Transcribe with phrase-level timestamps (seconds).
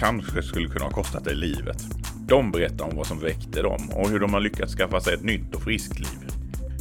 [0.00, 1.76] kanske skulle kunna ha kostat dig livet.
[2.28, 5.24] De berättar om vad som väckte dem och hur de har lyckats skaffa sig ett
[5.24, 6.28] nytt och friskt liv.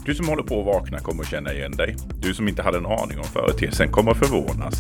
[0.05, 1.95] Du som håller på att vakna kommer att känna igen dig.
[2.21, 4.75] Du som inte hade en aning om företeelsen kommer att förvånas.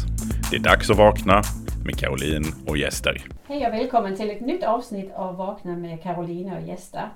[0.51, 1.41] Det är dags att vakna
[1.85, 3.21] med Caroline och gäster.
[3.47, 7.09] Hej och välkommen till ett nytt avsnitt av Vakna med Caroline och gäster.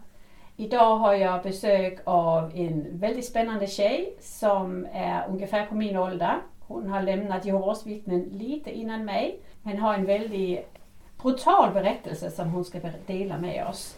[0.58, 6.35] Idag har jag besök av en väldigt spännande tjej som är ungefär på min ålder.
[6.60, 10.73] Hon har lämnat Jehovas vittnen lite innan mig men har en väldigt
[11.23, 13.98] brutal berättelse som hon ska dela med oss.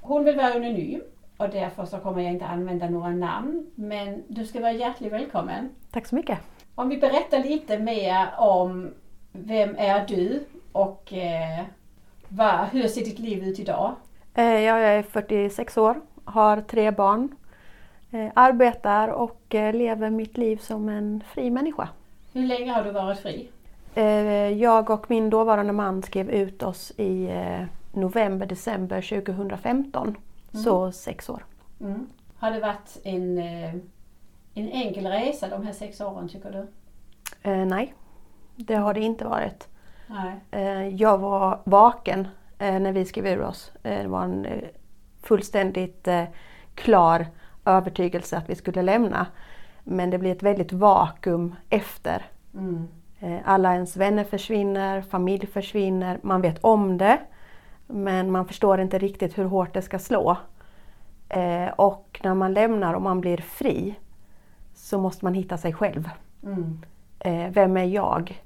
[0.00, 1.02] Hon vill vara anonym
[1.36, 3.66] och därför så kommer jag inte använda några namn.
[3.74, 5.68] Men du ska vara hjärtligt välkommen.
[5.90, 6.38] Tack så mycket.
[6.74, 8.94] Om vi berättar lite mer om
[9.32, 11.64] vem är du och eh,
[12.28, 13.94] vad, hur ser ditt liv ut idag?
[14.34, 17.36] Eh, jag är 46 år, har tre barn,
[18.10, 21.88] eh, arbetar och eh, lever mitt liv som en fri människa.
[22.32, 23.48] Hur länge har du varit fri?
[23.96, 30.08] Eh, jag och min dåvarande man skrev ut oss i eh, november, december 2015.
[30.08, 30.18] Mm.
[30.64, 31.44] Så sex år.
[31.80, 32.06] Mm.
[32.36, 33.74] Har det varit en, eh,
[34.54, 36.66] en enkel resa de här sex åren tycker du?
[37.50, 37.94] Eh, nej,
[38.56, 39.68] det har det inte varit.
[40.50, 43.72] Eh, jag var vaken eh, när vi skrev ur oss.
[43.82, 44.46] det var en
[45.22, 46.08] fullständigt
[46.74, 47.26] klar
[47.64, 49.26] övertygelse att vi skulle lämna.
[49.84, 52.26] Men det blir ett väldigt vakuum efter.
[52.54, 52.88] Mm.
[53.20, 57.18] Eh, alla ens vänner försvinner, familj försvinner, man vet om det
[57.86, 60.36] men man förstår inte riktigt hur hårt det ska slå.
[61.28, 63.94] Eh, och när man lämnar och man blir fri
[64.74, 66.10] så måste man hitta sig själv.
[66.42, 66.82] Mm.
[67.18, 68.42] Eh, vem är jag?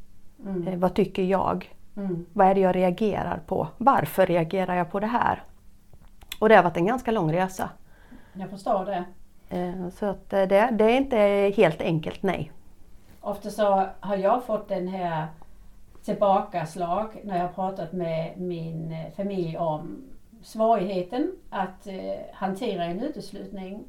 [0.46, 0.80] Mm.
[0.80, 1.74] Vad tycker jag?
[1.96, 2.26] Mm.
[2.32, 3.68] Vad är det jag reagerar på?
[3.76, 5.42] Varför reagerar jag på det här?
[6.40, 7.68] Och det har varit en ganska lång resa.
[8.32, 9.04] Jag förstår det.
[9.90, 11.16] Så att det, det är inte
[11.56, 12.52] helt enkelt, nej.
[13.20, 15.26] Ofta så har jag fått den här
[16.04, 20.02] tillbakaslag när jag pratat med min familj om
[20.42, 21.94] svårigheten att eh,
[22.32, 23.84] hantera en uteslutning.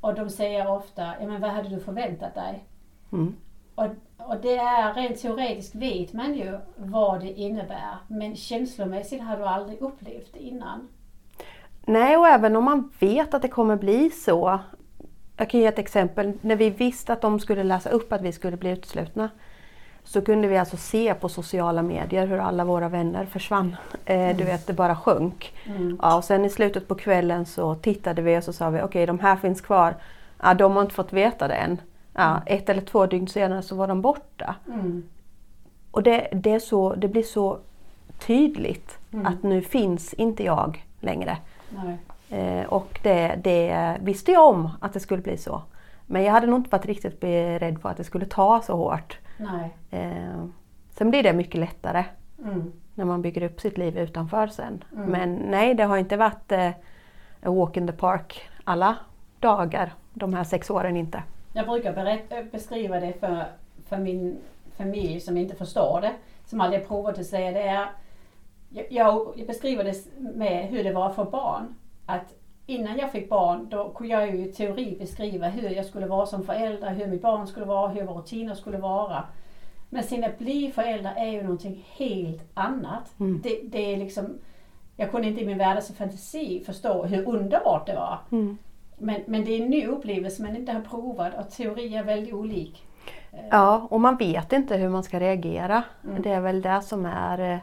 [0.00, 2.64] Och de säger ofta, ja men vad hade du förväntat dig?
[3.12, 3.34] Mm.
[3.74, 3.86] Och,
[4.16, 9.44] och det är rent teoretiskt vet man ju vad det innebär men känslomässigt har du
[9.44, 10.88] aldrig upplevt det innan.
[11.86, 14.60] Nej, och även om man vet att det kommer bli så
[15.40, 16.32] jag kan ge ett exempel.
[16.40, 19.30] När vi visste att de skulle läsa upp att vi skulle bli uteslutna
[20.04, 23.76] så kunde vi alltså se på sociala medier hur alla våra vänner försvann.
[24.04, 24.36] Eh, mm.
[24.36, 25.54] Du vet, det bara sjönk.
[25.66, 25.98] Mm.
[26.02, 28.86] Ja, och sen i slutet på kvällen så tittade vi och så sa vi okej,
[28.86, 29.96] okay, de här finns kvar.
[30.42, 31.80] Ja, de har inte fått veta det än.
[32.12, 32.42] Ja, mm.
[32.46, 34.54] Ett eller två dygn senare så var de borta.
[34.66, 35.02] Mm.
[35.90, 37.58] Och det, det, så, det blir så
[38.26, 39.26] tydligt mm.
[39.26, 41.38] att nu finns inte jag längre.
[41.68, 41.98] Nej.
[42.30, 45.62] Eh, och det, det, visste jag om att det skulle bli så.
[46.06, 49.18] Men jag hade nog inte varit riktigt beredd på att det skulle ta så hårt.
[49.36, 49.76] Nej.
[49.90, 50.44] Eh,
[50.90, 52.04] sen blir det mycket lättare
[52.44, 52.72] mm.
[52.94, 54.84] när man bygger upp sitt liv utanför sen.
[54.92, 55.06] Mm.
[55.10, 56.70] Men nej, det har inte varit eh,
[57.42, 58.96] a walk in the park alla
[59.40, 61.22] dagar de här sex åren inte.
[61.52, 63.44] Jag brukar berätta, beskriva det för,
[63.88, 64.38] för min
[64.76, 66.12] familj som inte förstår det,
[66.46, 67.62] som aldrig provat att säga det.
[67.62, 67.86] Är,
[68.68, 71.74] jag, jag beskriver det med hur det var för barn
[72.10, 72.34] att
[72.66, 76.26] innan jag fick barn då kunde jag ju i teori beskriva hur jag skulle vara
[76.26, 79.24] som förälder, hur mitt barn skulle vara, hur våra rutiner skulle vara.
[79.88, 83.20] Men sen att bli förälder är ju någonting helt annat.
[83.20, 83.40] Mm.
[83.42, 84.38] Det, det, är liksom,
[84.96, 88.18] jag kunde inte i min världens fantasi förstå hur underbart det var.
[88.32, 88.58] Mm.
[88.98, 92.34] Men, men det är en ny upplevelse man inte har provat och teori är väldigt
[92.34, 92.86] olik.
[93.50, 95.82] Ja, och man vet inte hur man ska reagera.
[96.04, 96.22] Mm.
[96.22, 97.58] Det är väl det som är eh,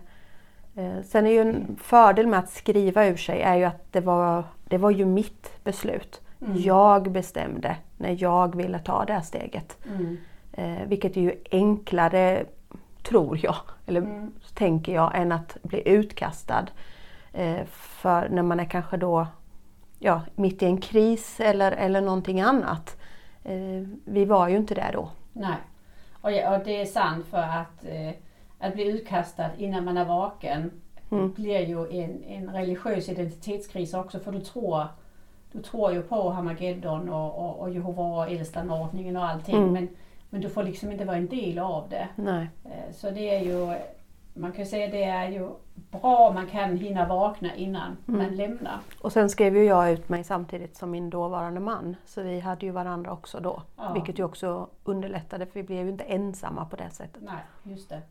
[1.03, 4.43] sen är ju en fördel med att skriva ur sig är ju att det var,
[4.65, 6.21] det var ju mitt beslut.
[6.41, 6.57] Mm.
[6.57, 9.77] Jag bestämde när jag ville ta det här steget.
[9.89, 10.17] Mm.
[10.51, 12.45] Eh, vilket är ju enklare,
[13.03, 14.31] tror jag, eller mm.
[14.53, 16.65] tänker jag, än att bli utkastad.
[17.33, 19.27] Eh, för när man är kanske då
[19.99, 22.97] ja, mitt i en kris eller, eller någonting annat.
[23.43, 25.09] Eh, vi var ju inte där då.
[25.33, 25.57] Nej,
[26.13, 28.11] och, och det är sant för att eh,
[28.59, 30.71] att bli utkastad innan man är vaken
[31.11, 31.31] Mm.
[31.31, 34.85] blir ju en, en religiös identitetskris också för du tror,
[35.51, 39.73] du tror ju på Hamageddon och, och, och Jehova och eldstanordningen och allting Mm.
[39.73, 39.87] men,
[40.29, 42.07] men du får liksom inte vara en del av det.
[42.15, 42.49] Nej.
[42.65, 43.77] Eh, Så det är ju,
[44.33, 45.49] man kan säga det är ju
[45.91, 48.21] bra man kan hinna vakna innan Mm.
[48.23, 48.79] man lämnar.
[49.01, 51.95] Och sen skrev ju jag ut mig samtidigt som min dåvarande man.
[52.05, 53.61] Så vi hade ju varandra också då.
[53.77, 53.93] Ja.
[53.93, 57.21] Vilket ju också underlättade för vi blev ju inte ensamma på det sättet.
[57.23, 58.01] Nej, just det.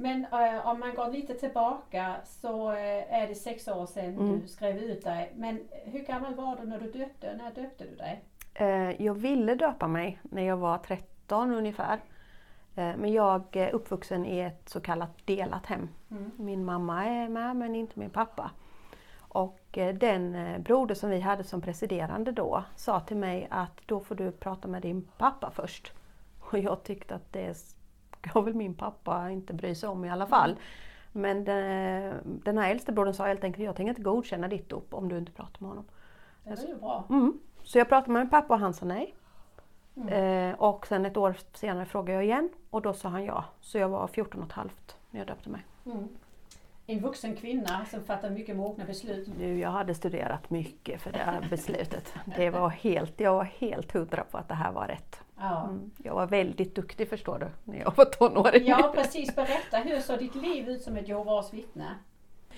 [0.00, 4.40] Men eh, om man går lite tillbaka så eh, är det sex år sedan Mm.
[4.40, 5.32] du skrev ut dig.
[5.36, 7.36] Men hur gammal var du när du döpte?
[7.36, 8.24] När döpte du dig?
[8.54, 11.94] Eh, Jag ville döpa mig när jag var 13 ungefär.
[12.76, 15.88] Eh, Men jag är uppvuxen i ett så kallat delat hem.
[16.10, 16.30] Mm.
[16.36, 18.50] Min mamma är med men inte min pappa.
[19.18, 23.80] Och eh, den eh, broder som vi hade som presiderande då sa till mig att
[23.86, 25.92] då får du prata med din pappa först.
[26.40, 27.56] Och jag tyckte att det
[28.28, 30.56] ska väl min pappa inte bry sig om i alla fall.
[31.12, 34.94] Men den, den här äldste brodern sa helt enkelt jag tänker inte godkänna ditt dop
[34.94, 35.84] om du inte pratar med honom.
[36.44, 37.04] Det var ju bra.
[37.10, 37.38] Mm.
[37.62, 39.14] Så jag pratade med min pappa och han sa nej.
[39.96, 40.50] Mm.
[40.50, 43.44] Eh, och sen ett år senare frågade jag igen och då sa han ja.
[43.60, 45.66] Så jag var 14 och ett halvt när jag döpte mig.
[45.86, 46.08] Mm.
[46.86, 49.28] En vuxen kvinna som fattar mycket mogna beslut.
[49.38, 52.14] Nu, jag hade studerat mycket för det här beslutet.
[52.36, 55.20] Det var helt, jag var helt hundra på att det här var rätt.
[55.40, 55.64] Ja.
[55.64, 55.90] Mm.
[55.98, 58.66] Jag var väldigt duktig förstår du, när jag var tonåring.
[58.66, 59.34] ja, precis.
[59.34, 61.94] Berätta, hur såg ditt liv ut som ett Jehovas vittne?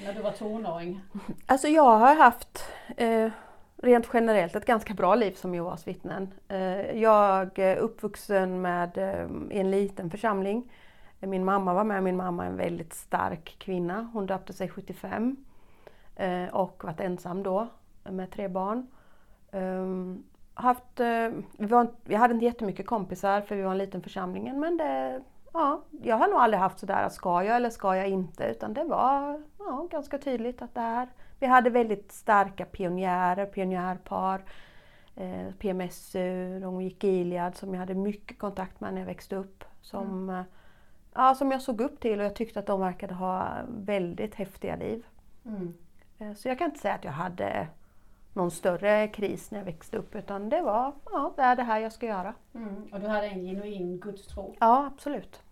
[0.05, 1.01] När du var tonåring?
[1.47, 2.65] Alltså jag har haft
[2.97, 3.31] eh,
[3.77, 6.29] rent generellt ett ganska bra liv som Jehovas vittnen.
[6.49, 10.73] Eh, jag är uppvuxen med, eh, i en liten församling.
[11.21, 14.11] Min mamma var med, min mamma är en väldigt stark kvinna.
[14.13, 15.37] Hon döpte sig 75
[16.17, 17.69] eh, och varit ensam då
[18.05, 18.87] med tre barn.
[19.51, 21.29] Um, haft, eh,
[21.59, 25.23] vi, var, vi hade inte jättemycket kompisar för vi var en liten församling men det,
[25.53, 28.75] ja, jag har nog aldrig haft sådär att ska jag eller ska jag inte utan
[28.75, 31.09] det var ja, ganska tydligt att det här.
[31.41, 34.43] Vi hade väldigt starka pionjärer, pionjärpar.
[35.17, 39.65] Eh, PMSU, de gick Gilead som jag hade mycket kontakt med när jag växte upp.
[39.81, 40.43] Som, eh,
[41.15, 44.77] ja, som jag såg upp till och jag tyckte att de verkade ha väldigt häftiga
[44.77, 45.07] liv.
[45.45, 45.75] Mm.
[46.19, 47.69] Eh, Så jag kan inte säga att jag hade
[48.33, 51.81] någon större kris när jag växte upp utan det var, ja det är det här
[51.81, 52.35] jag ska göra.
[52.55, 52.89] Mm.
[52.93, 54.55] Och du hade en genuin gudstro.
[54.61, 55.43] Ja absolut.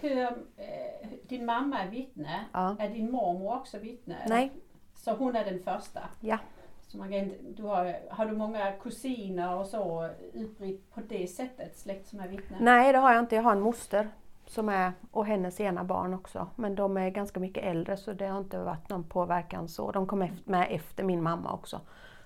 [0.00, 0.22] Hur,
[0.56, 2.44] eh, din mamma är vittne.
[2.52, 2.76] Ja.
[2.78, 4.16] Är din mormor också vittne?
[4.28, 4.52] Nej,
[4.94, 6.00] Så hon är den första?
[6.20, 6.38] ja.
[6.86, 7.10] Så man
[7.56, 12.28] du har, har du många kusiner och så utbritt på det sättet, släkt som är
[12.28, 12.64] vittnen?
[12.64, 14.08] Nej det har jag inte, jag har en moster
[14.46, 16.46] som är, och hennes ena barn också.
[16.56, 19.92] Men de är ganska mycket äldre så det har inte varit någon påverkan så.
[19.92, 21.80] De kom med efter min mamma också.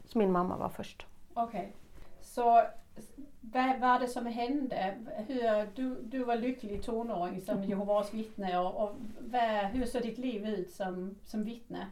[0.07, 1.07] Så min mamma var först.
[1.35, 1.73] Okej.
[2.21, 2.63] Så
[3.41, 4.95] vad var det som hände?
[5.29, 10.19] Hur, du, du var lycklig tonåring som Jehovas vittne och, och vad, hur såg ditt
[10.19, 11.87] liv ut som, som vittne?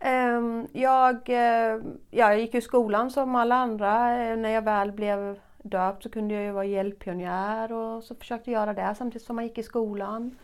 [0.00, 1.80] Ehm, Jag, eh,
[2.10, 4.24] jag gick i skolan som alla andra.
[4.24, 8.50] Eh, När jag väl blev döpt så kunde jag ju vara hjälppionjär och så försökte
[8.50, 10.36] jag göra det samtidigt som man gick i skolan.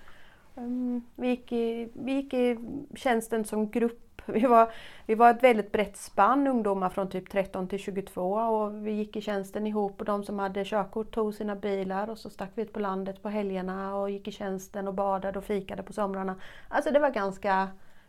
[0.57, 2.59] Ehm, Vi gick i, vi gick i
[2.95, 4.03] tjänsten som grupp.
[4.33, 4.73] Vi var,
[5.07, 9.17] vi var ett väldigt brett spann ungdomar från typ 13 till 22 och vi gick
[9.17, 12.63] i tjänsten ihop och de som hade körkort tog sina bilar och så stack vi
[12.63, 16.35] ut på landet på helgerna och gick i tjänsten och badade och fikade på somrarna.
[16.69, 17.69] Alltså det var ganska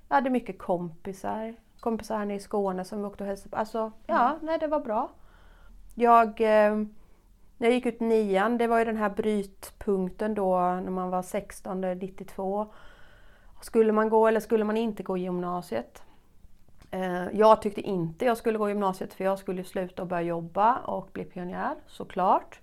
[0.09, 1.55] jag hade mycket kompisar.
[1.79, 3.57] Kompisar här i Skåne som vi åkte och hälsade på.
[3.57, 5.11] Alltså, ja, nej det var bra.
[5.95, 6.75] Jag, eh,
[7.57, 11.21] när jag gick ut nian, det var ju den här brytpunkten då när man var
[11.21, 12.73] 16, det är 92.
[13.61, 16.03] Skulle man gå eller skulle man inte gå i gymnasiet?
[16.91, 20.75] Eh, jag tyckte inte jag skulle gå gymnasiet för jag skulle sluta och börja jobba
[20.75, 22.59] och bli pionjär, såklart.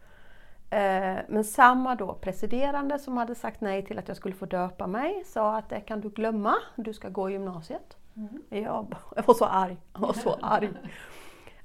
[0.71, 4.87] Eh, Men samma då presiderande som hade sagt nej till att jag skulle få döpa
[4.87, 7.97] mig sa att det kan du glömma, du ska gå gymnasiet.
[8.49, 10.71] Jag, bara- jag var så arg, jag var så arg.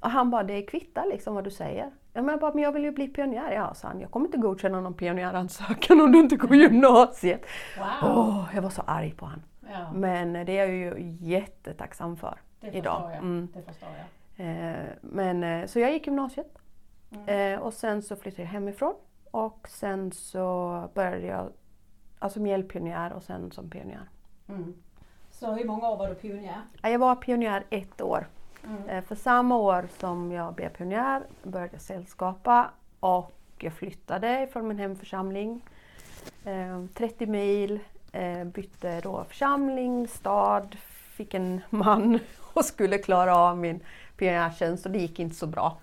[0.00, 1.90] Och han bara, det kvittar liksom vad du säger.
[2.12, 3.52] Ja, men jag bara, men jag vill ju bli pionjär.
[3.52, 7.46] Ja, sa han, jag kommer inte godkänna någon pionjäransökan om du inte går gymnasiet.
[7.78, 8.10] Wow!
[8.16, 9.42] Åh, jag var så arg på han.
[9.72, 12.38] Ja, Men det är jag ju jättetacksam för.
[12.60, 13.10] Det idag.
[13.10, 13.18] jag.
[13.18, 13.48] Mm.
[13.54, 14.06] Det förstår jag.
[14.40, 16.58] Eh, Men, eh, så jag gick gymnasiet.
[17.10, 17.54] Mm.
[17.54, 18.94] Eh, och sen så flyttade jag hemifrån.
[19.30, 21.52] Och sen så började jag
[22.18, 24.08] alltså som hjälppionjär och sen som pionjär.
[24.48, 24.74] Mm.
[25.30, 26.60] Så hur många år var du pionjär?
[26.82, 28.26] Ja, Jag var pionjär ett år.
[28.64, 29.02] Mm.
[29.02, 34.78] För samma år som jag blev pionjär började jag sällskapa och jag flyttade från min
[34.78, 35.64] hemförsamling.
[36.44, 37.80] Eh, 30 mil,
[38.44, 40.76] bytte då församling, stad,
[41.20, 42.18] fick en man
[42.54, 43.80] och skulle klara av min
[44.16, 45.78] pionjärtjänst och det gick inte så bra.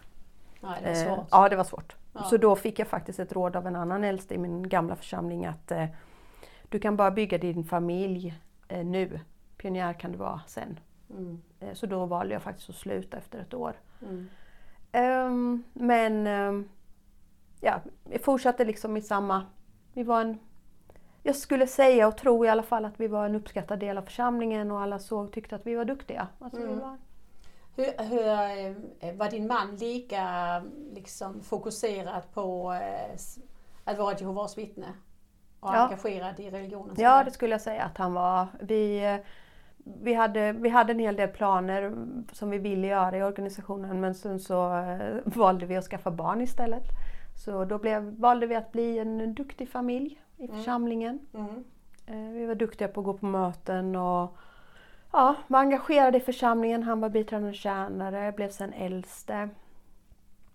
[0.61, 1.27] Nej, det var Eh, svårt.
[1.31, 1.95] Ja, det var svårt.
[2.13, 2.23] Ja.
[2.23, 5.45] Så då fick jag faktiskt ett råd av en annan äldste i min gamla församling
[5.45, 5.85] att eh,
[6.69, 8.35] du kan bara bygga din familj
[8.67, 9.19] eh, nu.
[9.57, 10.79] Pionjär kan du vara sen.
[11.09, 11.41] Mm.
[11.59, 13.73] Eh, så då valde jag faktiskt att sluta efter ett år.
[14.01, 14.29] Mm.
[14.91, 16.69] Ehm, men ehm,
[17.61, 19.45] ja, vi fortsatte liksom i samma...
[19.93, 20.39] Vi var en,
[21.27, 24.01] jag skulle säga och tro i alla fall att vi var en uppskattad del av
[24.01, 26.27] församlingen och alla såg tyckte att vi var duktiga.
[26.39, 26.73] Alltså, Mm.
[26.75, 26.97] vi var,
[27.75, 28.27] Hur, hur,
[28.99, 30.25] eh, var din man lika
[30.93, 33.15] liksom, fokuserad på eh,
[33.83, 34.87] att vara ett Jehovas vittne?
[35.59, 35.77] Och Ja.
[35.77, 36.95] engagerad i religionen?
[36.97, 37.31] ja, det?
[37.31, 38.47] skulle jag säga att han var.
[38.61, 39.15] Vi, eh,
[39.83, 41.93] vi, hade, vi hade en hel del planer
[42.31, 44.83] som vi ville göra i organisationen men sen så
[45.25, 46.83] valde vi att skaffa barn istället.
[47.35, 51.19] Så då blev, valde vi att bli en duktig familj i församlingen.
[51.33, 51.63] Mm.
[52.05, 54.37] Eh, Vi var duktiga på att gå på möten och
[55.11, 56.83] ja, var engagerade i församlingen.
[56.83, 59.49] Han var biträdande tjänare, blev sen äldste.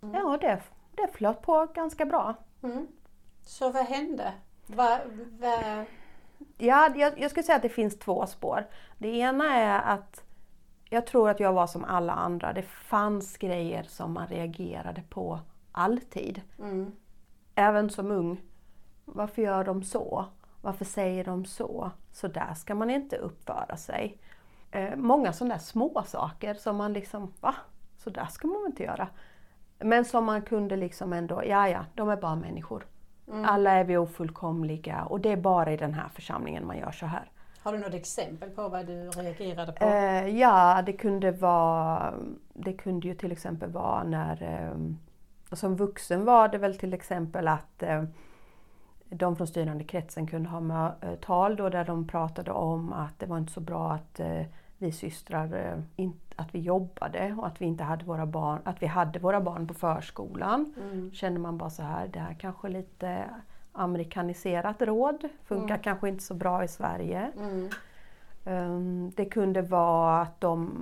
[0.00, 0.62] Ja, det,
[0.96, 2.34] det flöt på ganska bra.
[2.62, 2.86] Mm.
[3.42, 4.32] Så vad hände?
[4.66, 4.98] Va,
[5.40, 5.84] va,
[6.58, 8.66] Ja, jag, jag skulle säga att det finns två spår.
[8.98, 10.24] Det ena är att
[10.90, 12.52] jag tror att jag var som alla andra.
[12.52, 15.38] Det fanns grejer som man reagerade på
[15.72, 16.40] alltid.
[16.58, 16.92] mm.
[17.54, 18.40] Även som ung.
[19.14, 20.24] Varför gör de så?
[20.60, 21.90] Varför säger de så?
[22.12, 24.18] Så där ska man inte uppföra sig.
[24.70, 27.54] Eh, många sådana där små saker som man liksom, va?
[27.98, 29.08] Så där ska man inte göra.
[29.78, 32.86] Men som man kunde liksom ändå, ja ja, de är bara människor.
[33.44, 37.06] Alla är vi ofullkomliga och det är bara i den här församlingen man gör så
[37.06, 37.30] här.
[37.62, 39.84] Har du något exempel på vad du reagerade på?
[39.84, 42.14] Eh, ja, det kunde vara,
[42.52, 47.48] det kunde ju till exempel vara när, eh, som vuxen var det väl till exempel
[47.48, 48.04] att eh,
[49.14, 53.26] de från styrande kretsen kunde ha eh, tal då där de pratade om att det
[53.26, 54.42] var inte så bra att eh,
[54.78, 58.86] vi systrar, eh, att vi jobbade och att vi inte hade våra barn, att vi
[58.86, 60.74] hade våra barn på förskolan.
[60.76, 61.10] Mm.
[61.12, 63.24] Kände man bara så här, det här kanske är lite
[63.72, 67.30] amerikaniserat råd, funkar kanske inte så bra i Sverige.
[67.36, 67.68] Mm.
[68.44, 70.72] Um, det kunde vara att de,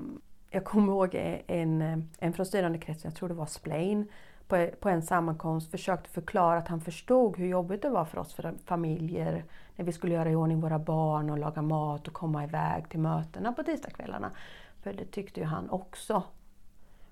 [0.50, 1.14] jag kommer ihåg
[1.46, 4.08] en, en från styrande kretsen, jag tror det var Splain,
[4.50, 8.34] på, på en sammankomst försökte förklara att han förstod hur jobbigt det var för oss
[8.34, 9.44] för familjer
[9.76, 13.00] när vi skulle göra i ordning våra barn och laga mat och komma iväg till
[13.00, 14.30] mötena på tisdagskvällarna.
[14.82, 16.22] För det tyckte ju han också.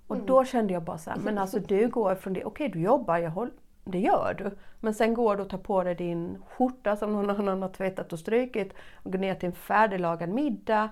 [0.06, 2.80] Och då kände jag bara så här, men alltså du går från det, okej du
[2.80, 3.50] jobbar, jag håll,
[3.84, 4.50] det gör du.
[4.80, 8.12] Men sen går du och tar på dig din skjorta som någon annan har tvättat
[8.12, 10.90] och strykit och går ner till en färdiglagad middag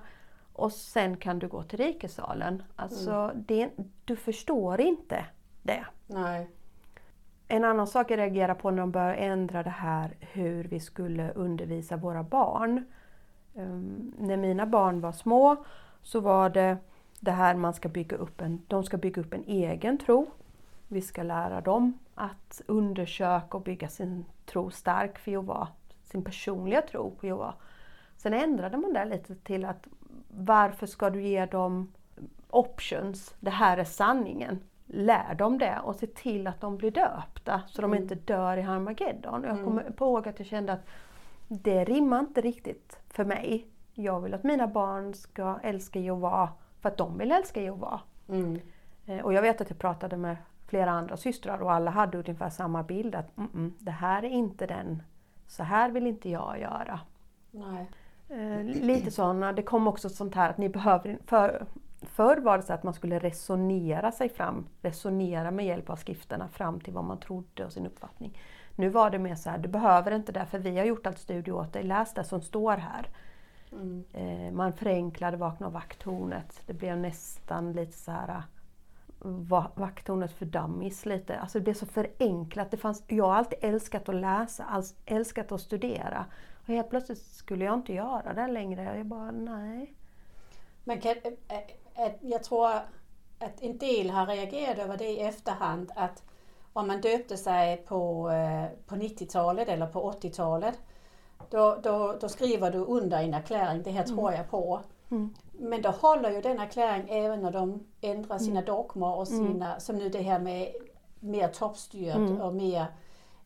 [0.53, 2.63] och sen kan du gå till rikesalen.
[2.75, 3.69] Alltså det,
[4.05, 5.25] du förstår inte
[5.67, 5.85] det.
[6.07, 6.49] Nej.
[7.47, 11.31] En annan sak jag reagerar på när de börjar ändra det här hur vi skulle
[11.31, 12.85] undervisa våra barn.
[13.53, 15.65] Um, när mina barn var små
[16.01, 16.77] så var det
[17.19, 20.25] det här man ska bygga upp en, de ska bygga upp en egen tro.
[20.87, 25.67] Vi ska lära dem att undersöka och bygga sin tro stark för Jehova,
[26.03, 27.53] sin personliga tro på Jehova.
[28.17, 29.87] Sen ändrade man det lite till att
[30.27, 31.93] varför ska du ge dem
[32.49, 33.35] options?
[33.39, 34.59] Det här är sanningen.
[34.89, 38.61] Lär dem det och se till att de blir döpta så de inte dör i
[38.61, 39.43] Harmageddon.
[39.43, 40.85] Jag kommer ihåg att jag kände att
[41.47, 43.67] det rimmar inte riktigt för mig.
[43.93, 46.49] Jag vill att mina barn ska älska Jehova
[46.81, 47.99] för att de vill älska Jehova.
[48.29, 48.59] Mm.
[49.05, 52.49] Eh, Och jag vet att jag pratade med flera andra systrar och alla hade ungefär
[52.49, 55.03] samma bild att mm, mm, det här är inte den,
[55.47, 56.99] så här vill inte jag göra.
[57.51, 57.91] Nej.
[58.29, 61.65] Eh, lite sådana, det kom också sånt här att ni behöver, för,
[62.01, 66.47] förr var det så att man skulle resonera sig fram, resonera med hjälp av skrifterna
[66.47, 68.37] fram till vad man trodde och sin uppfattning.
[68.75, 71.19] Nu var det mer så här, du behöver inte det för vi har gjort allt
[71.19, 73.09] studie åt dig, läs det som står här.
[73.71, 74.03] Mm.
[74.13, 76.61] Eh, man förenklade vakna och vakttornet.
[76.65, 78.43] Det blev nästan lite så här
[79.19, 81.39] va- vakttornet för dummies lite.
[81.39, 82.71] Alltså det blev så förenklat.
[82.71, 86.25] Det fanns, jag har alltid älskat att läsa, älskat att studera.
[86.61, 88.97] Och helt plötsligt skulle jag inte göra det längre.
[88.97, 89.93] Jag bara, nej.
[90.87, 91.15] Men kan,
[91.47, 92.67] äh, äh, jag tror
[93.39, 96.23] att en del har reagerat över det i efterhand att
[96.73, 100.79] om man döpte sig på, eh, på 90-talet eller på 80-talet
[101.49, 104.81] då, då, då skriver du under en erkläring, det här tror jag på.
[105.11, 105.33] Mm.
[105.51, 109.95] Men då håller ju den erkläring även när de ändrar sina dogmer och sina, som
[109.95, 110.73] nu det här med
[111.19, 112.41] mer toppstyrt Mm.
[112.41, 112.85] och mer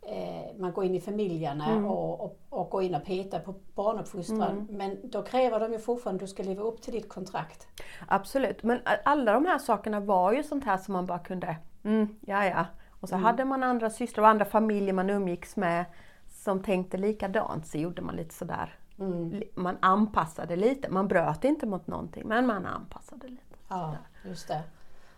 [0.02, 1.86] eh, man går in i familjerna Mm.
[1.86, 4.52] och, och, och går in och petar på barnuppfostran.
[4.52, 4.68] Mm.
[4.70, 7.68] Men då kräver de ju fortfarande att du ska leva upp till ditt kontrakt.
[8.08, 12.16] Absolut, men alla de här sakerna var ju sånt här som man bara kunde, mm,
[12.22, 12.66] ja ja.
[13.02, 15.86] Och så hade man andra systrar och andra familjer man umgicks med
[16.30, 18.76] som tänkte likadant så gjorde man lite sådär.
[19.00, 19.44] Mm.
[19.56, 23.56] Man anpassade lite, man bröt inte mot någonting men man anpassade lite.
[23.68, 24.62] Ja, just det.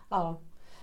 [0.08, 0.36] Ja.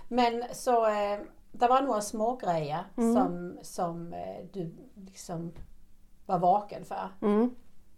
[0.08, 1.18] Men så eh,
[1.52, 3.14] det var några små grejer Mm.
[3.14, 5.52] som, som eh, du liksom
[6.26, 7.08] var vaken för.
[7.22, 7.54] Mm.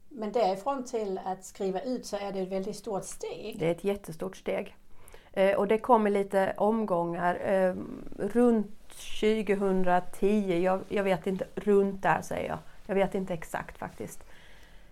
[0.08, 3.56] Men därifrån till att skriva ut så är det ett väldigt stort steg.
[3.58, 4.76] Det är ett jättestort steg.
[5.32, 7.34] Eh, och det kommer lite omgångar.
[7.34, 7.74] Eh,
[8.18, 8.88] runt
[9.20, 12.58] 2010, jag, jag vet inte, runt där säger jag.
[12.86, 14.24] jag vet inte exakt faktiskt.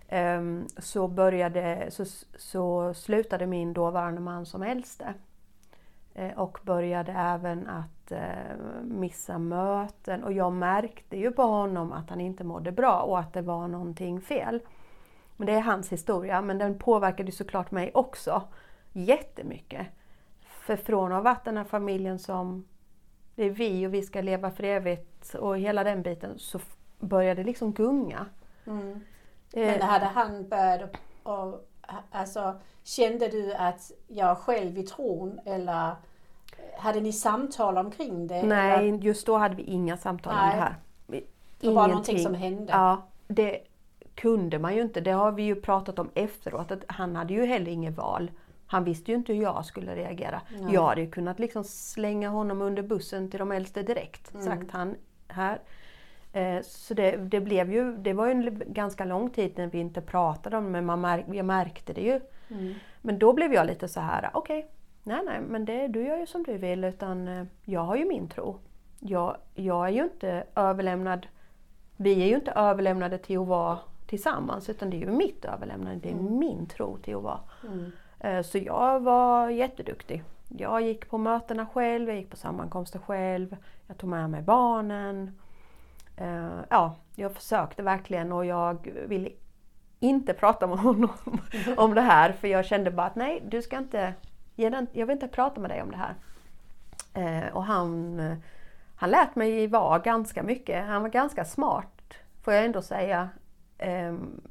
[0.07, 2.05] Ehm, så, började, så,
[2.37, 5.13] så slutade min dåvarande man som äldste.
[6.15, 12.09] Eh, och började även att eh, missa möten och jag märkte ju på honom att
[12.09, 14.59] han inte mådde bra och att det var någonting fel.
[15.37, 18.41] Men det är hans historia, men den påverkade såklart mig också
[18.91, 19.87] jättemycket.
[20.41, 22.65] För från att ha varit den här familjen som
[23.35, 26.59] det är vi och vi ska leva för evigt och hela den biten så
[26.99, 28.25] började det liksom gunga.
[28.65, 28.99] Mm.
[29.53, 30.91] Men hade han börjat
[31.23, 31.69] och,
[32.11, 35.95] alltså, kände du att jag själv i tron eller
[36.77, 38.43] hade ni samtal omkring det?
[38.43, 38.97] Nej, eller?
[38.97, 40.51] just då hade vi inga samtal Nej.
[40.51, 40.75] om det här.
[41.59, 42.71] Det var någonting som hände?
[42.71, 43.59] Ja, det
[44.15, 45.01] kunde man ju inte.
[45.01, 48.31] Det har vi ju pratat om efteråt, att han hade ju heller inget val.
[48.67, 50.41] Han visste ju inte hur jag skulle reagera.
[50.51, 50.73] Nej.
[50.73, 54.33] Jag hade ju kunnat liksom slänga honom under bussen till de äldste direkt.
[54.33, 54.45] Mm.
[54.45, 54.95] Sagt han
[55.27, 55.59] här.
[56.33, 59.79] Eh, så det, det, blev ju, det var ju en ganska lång tid när vi
[59.79, 62.19] inte pratade om det men man märk, jag märkte det ju.
[62.49, 62.73] Mm.
[63.01, 64.69] Men då blev jag lite så här, okej, okay,
[65.03, 68.05] nej nej men det, du gör ju som du vill utan eh, jag har ju
[68.05, 68.59] min tro.
[68.99, 71.27] Jag, jag är ju inte överlämnad,
[71.97, 75.99] vi är ju inte överlämnade till att vara tillsammans utan det är ju mitt överlämnande,
[76.03, 76.39] det är mm.
[76.39, 77.39] min tro till att vara.
[77.67, 77.91] Mm.
[78.19, 80.23] Eh, så jag var jätteduktig.
[80.57, 85.31] Jag gick på mötena själv, jag gick på sammankomster själv, jag tog med mig barnen.
[86.21, 89.29] Uh, ja, jag försökte verkligen och jag ville
[89.99, 91.11] inte prata med honom
[91.77, 94.13] om det här för jag kände bara att nej, du ska inte,
[94.55, 96.15] jag vill inte prata med dig om det här.
[97.17, 98.19] Uh, och han,
[98.95, 100.85] han lät mig vara ganska mycket.
[100.85, 103.29] Han var ganska smart, får jag ändå säga.
[103.79, 104.41] Um,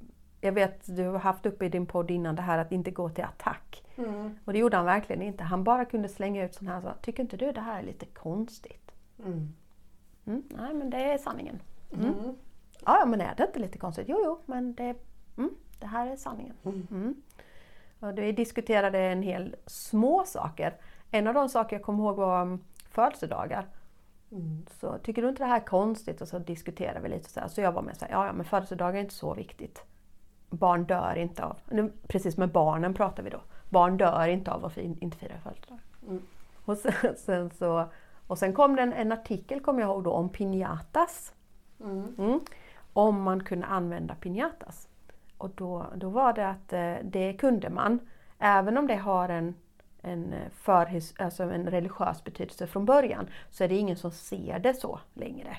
[0.45, 3.09] jag vet du har haft uppe i din podd innan det här att inte gå
[3.09, 3.85] till attack.
[3.97, 4.38] Mm.
[4.45, 5.45] Och det gjorde han verkligen inte.
[5.45, 8.07] Han bara kunde slänga ut sån här, så, tycker inte du det här är lite
[8.07, 8.92] konstigt?
[9.25, 9.54] Mm.
[10.26, 11.62] Mm, nej men det är sanningen.
[11.93, 12.07] Mm.
[12.07, 12.35] mm.
[12.85, 14.07] Ja men är det inte lite konstigt?
[14.09, 14.95] Jo jo men det,
[15.37, 16.55] mm, det här är sanningen.
[16.64, 16.87] Mm.
[16.91, 17.23] mm.
[18.00, 20.75] Och vi diskuterade en hel små saker.
[21.11, 22.59] En av de saker jag kommer ihåg var
[22.90, 23.66] födelsedagar.
[24.81, 26.20] Så tycker du inte det här är konstigt?
[26.20, 27.49] Och så diskuterade vi lite så här.
[27.49, 29.85] Så jag var med så här, ja, ja men födelsedagar är inte så viktigt.
[30.51, 33.40] Barn dör inte av, nu, precis med barnen pratar vi då.
[33.68, 35.85] Barn dör inte av att inte fira födelsedagar.
[36.64, 37.88] Och sen, sen så
[38.33, 41.33] och sen kom det en, en artikel, kommer jag ihåg, då, om piñatas.
[41.81, 42.14] Mm.
[42.18, 42.40] Mm.
[42.92, 44.88] Om man kunde använda piñatas.
[45.38, 47.99] Och då, då var det att eh, det kunde man.
[48.38, 49.55] Även om det har en,
[50.03, 54.75] en, förhis, alltså en religiös betydelse från början så är det ingen som ser det
[54.75, 55.57] så längre.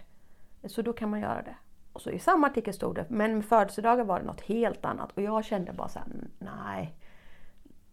[0.66, 1.56] Så då kan man göra det.
[1.94, 5.12] Och så i samma artikel stod det, men med födelsedagar var det något helt annat.
[5.12, 6.08] Och jag kände bara så här,
[6.40, 6.96] nej.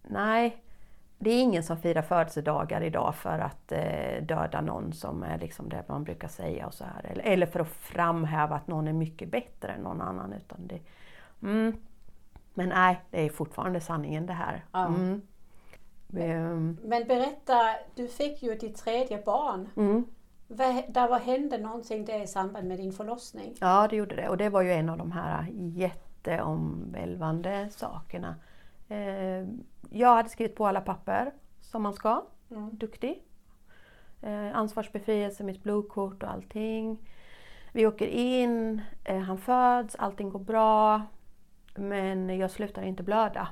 [0.02, 0.62] Nej,
[1.22, 5.68] det är ingen som firar födelsedagar idag för att eh, döda någon som är liksom
[5.68, 7.04] det man brukar säga och så här.
[7.04, 10.32] Eller, eller, för att framhäva att någon är mycket bättre än någon annan.
[10.32, 10.80] Utan det,
[11.42, 11.76] mm.
[12.54, 14.64] Men nej, det är fortfarande sanningen det här.
[14.72, 14.86] Ja.
[14.86, 15.22] Mm.
[16.06, 19.68] Men, men berätta, du fick ju ditt tredje barn.
[19.76, 20.04] Mm.
[20.88, 23.54] Där vad hände någonting där i samband med din förlossning?
[23.60, 24.28] Ja, det gjorde det.
[24.28, 28.34] Och det var ju en av de här jätteomvälvande sakerna.
[28.90, 29.46] Eh,
[29.90, 32.24] jag hade skrivit på alla papper som man ska.
[32.50, 32.70] Mm.
[32.76, 33.22] Duktig.
[34.22, 36.98] Eh, ansvarsbefrielse, mitt blodkort och allting.
[37.72, 41.02] Vi åker in, eh, han föds, allting går bra.
[41.74, 43.48] Men jag slutar inte blöda.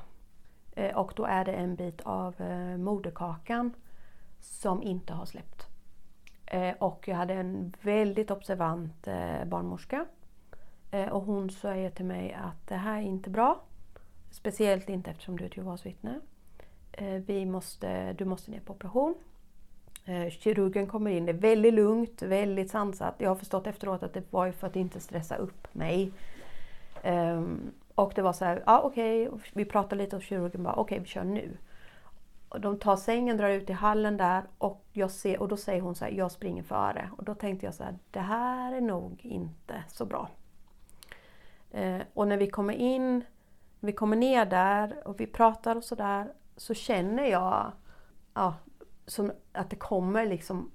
[0.75, 3.73] Eh, och då är det en bit av eh, moderkakan
[4.39, 5.67] som inte har släppt.
[6.45, 9.07] Eh, och jag hade en väldigt observant
[9.45, 10.05] barnmorska.
[11.11, 13.61] och hon säger till mig att det här är inte bra.
[14.31, 16.19] Speciellt inte eftersom du är ett Jehovas vittne.
[16.91, 19.15] Eh, vi måste, du måste ner på operation.
[20.05, 23.15] Eh, kirurgen kommer in, det är väldigt lugnt, väldigt sansat.
[23.17, 26.11] Jag har förstått efteråt att det var för att inte stressa upp mig.
[27.03, 29.49] Ehm, och det var så här, ja okej, okay.
[29.53, 31.57] vi pratar lite och kirurgen bara, okej okay, vi kör nu.
[32.49, 35.81] Och de tar sängen, drar ut i hallen där och, jag ser, och då säger
[35.81, 37.09] hon så här, jag springer före.
[37.17, 40.29] Och då tänkte jag så här, det här är nog inte så bra.
[41.71, 43.23] Eh, och när vi kommer in
[43.79, 47.71] vi kommer ner där och vi pratar och sådär så känner jag
[48.33, 48.53] ja,
[49.05, 50.71] som att det kommer liksom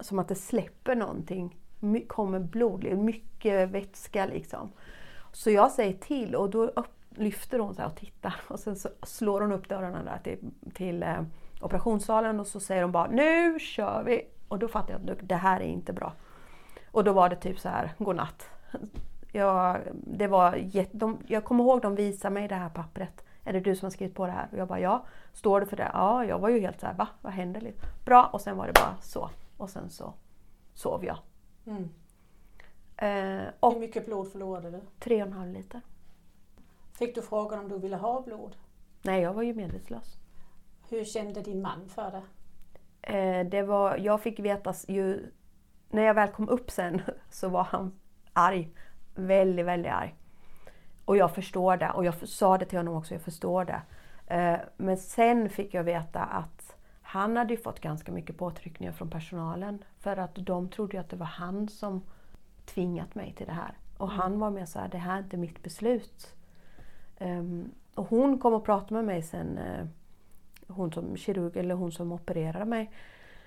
[0.00, 1.60] som att det släpper någonting.
[1.80, 4.72] My, kommer blod, mycket vätska liksom.
[5.32, 8.88] Så jag säger till och då upp, lyfter hon så och tittar och sen så
[9.02, 10.38] slår hon upp dörrarna där till,
[10.74, 11.22] till eh,
[11.60, 14.28] operationssalen och så säger hon bara Nu kör vi!
[14.48, 16.12] Och då fattar jag att det här är inte bra.
[16.90, 18.48] Och då var det typ så här, godnatt.
[19.34, 23.24] Jag, det var de, jag kommer ihåg de visade mig det här pappret.
[23.44, 24.48] Är det du som har skrivit på det här?
[24.52, 25.06] Och jag bara ja.
[25.32, 25.90] Står det för det?
[25.92, 27.08] Ja, jag var ju helt så här, va?
[27.20, 27.72] Vad händer?
[28.04, 29.30] Bra, och sen var det bara så.
[29.56, 30.14] Och sen så
[30.74, 31.18] sov jag.
[31.66, 31.88] Mm.
[32.96, 33.06] Eh,
[33.44, 34.80] Hur och mycket blod förlorade du?
[34.98, 35.80] tre och en halv liter.
[36.92, 38.56] Fick du frågan om du ville ha blod?
[39.02, 40.16] Nej, jag var ju medvetslös.
[40.88, 42.22] Hur kände din man för det?
[43.16, 45.30] Eh, det var, jag fick veta ju...
[45.88, 48.00] När jag väl kom upp sen så var han
[48.32, 48.70] arg.
[49.14, 50.14] Väldigt, väldigt arg.
[51.04, 51.90] Och jag förstår det.
[51.90, 53.82] Och jag sa det till honom också, jag förstår det.
[54.26, 59.84] Eh, men sen fick jag veta att han hade fått ganska mycket påtryckningar från personalen.
[59.98, 62.02] För att de trodde att det var han som
[62.64, 63.74] tvingat mig till det här.
[63.98, 66.34] Och han var mer så här, det här är inte mitt beslut.
[67.18, 69.86] Ehm, och hon kom och pratade med mig sen, eh,
[70.68, 72.90] hon som kirurg eller hon som opererade mig.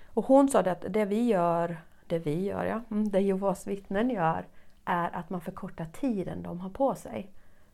[0.06, 1.76] Och hon sa att det vi gör,
[2.06, 4.46] det vi gör ja, mm, det Jehovas vittnen gör,
[4.88, 7.30] är att man förkortar tiden de har på sig.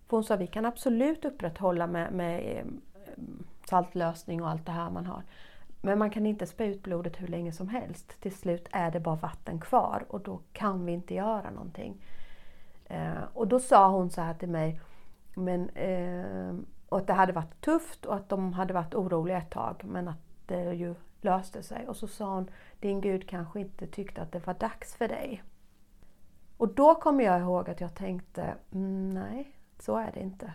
[0.08, 2.64] För hon sa vi kan absolut upprätthålla med, med eh,
[3.68, 5.22] saltlösning och allt det här man har.
[5.80, 8.20] Men man kan inte spä ut blodet hur länge som helst.
[8.20, 12.02] Till slut är det bara vatten kvar och då kan vi inte göra någonting.
[12.84, 14.80] Eh, och då sa hon så här till mig,
[15.34, 16.54] men, eh,
[16.88, 20.08] och att det hade varit tufft och att de hade varit oroliga ett tag men
[20.08, 21.88] att det ju löste sig.
[21.88, 22.50] Och så sa hon,
[22.80, 25.42] din Gud kanske inte tyckte att det var dags för dig.
[26.64, 30.52] Och då kommer jag ihåg att jag tänkte, mm, nej, så är det inte.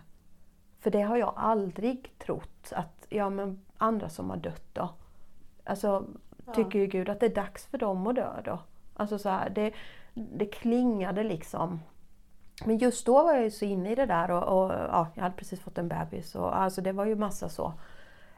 [0.80, 4.90] För det har jag aldrig trott att, ja men andra som har dött då.
[5.64, 6.06] Alltså,
[6.56, 8.60] tycker ju Gud att det är dags för dem att dö då.
[8.94, 9.74] Alltså så här, det,
[10.14, 11.80] det klingade liksom.
[12.66, 15.24] Men just då var jag ju så inne i det där och, och ja, jag
[15.24, 16.36] hade precis fått en bebis.
[16.36, 17.74] Och, alltså det var ju massa så.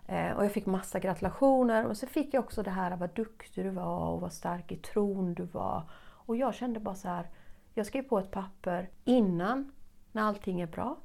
[0.07, 1.85] Eh, och jag fick massa gratulationer.
[1.85, 4.77] Och så fick jag också det här vad duktig du var och vad stark i
[4.77, 5.83] tron du var.
[6.25, 7.29] Och jag kände bara så här.
[7.73, 9.71] Jag skrev på ett papper innan,
[10.11, 10.97] när allting är bra.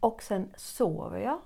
[0.00, 1.40] Och sen sover jag.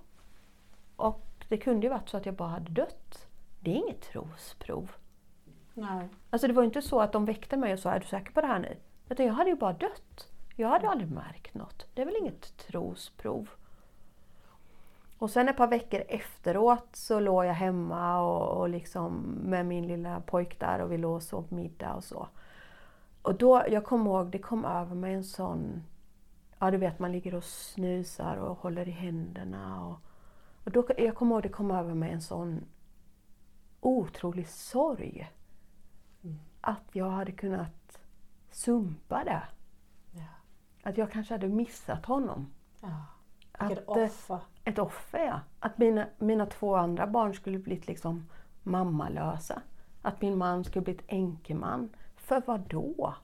[0.97, 3.29] Och det kunde ju varit så att jag bara hade dött.
[3.61, 4.93] Det är inget trosprov.
[5.75, 6.09] Nej.
[6.31, 8.33] Alltså det var ju inte så att de väckte mig och sa är du säker
[8.33, 8.77] på det här nu?
[9.09, 10.33] Utan jag hade ju bara dött.
[10.57, 11.87] Jag hade aldrig märkt något.
[11.95, 13.51] Det är väl inget trosprov.
[15.19, 19.13] Och sen ett par veckor efteråt så låg jag hemma och, och liksom
[19.45, 22.29] med min lilla pojk där och vi låg och sov middag och så.
[23.29, 25.85] Och då, jag kommer ihåg, det kom över mig en sån...
[26.59, 29.87] Ja du vet man ligger och snusar och håller i händerna.
[29.87, 29.99] Och,
[30.65, 32.65] och då, jag kommer ihåg det kom över mig en sån
[33.81, 35.31] otrolig sorg.
[36.61, 38.01] Att jag hade kunnat
[38.51, 39.43] sumpa det.
[40.13, 40.29] Ja.
[40.83, 42.53] Att jag kanske hade missat honom.
[42.81, 43.05] ja.
[43.53, 44.41] Att, eh, offer.
[44.65, 45.41] Ett offer ja.
[45.61, 48.29] Att mina, mina två andra barn skulle blivit liksom
[48.63, 49.63] mammalösa.
[50.03, 51.91] Att min man skulle blivit enkeman.
[52.29, 53.15] För vad då?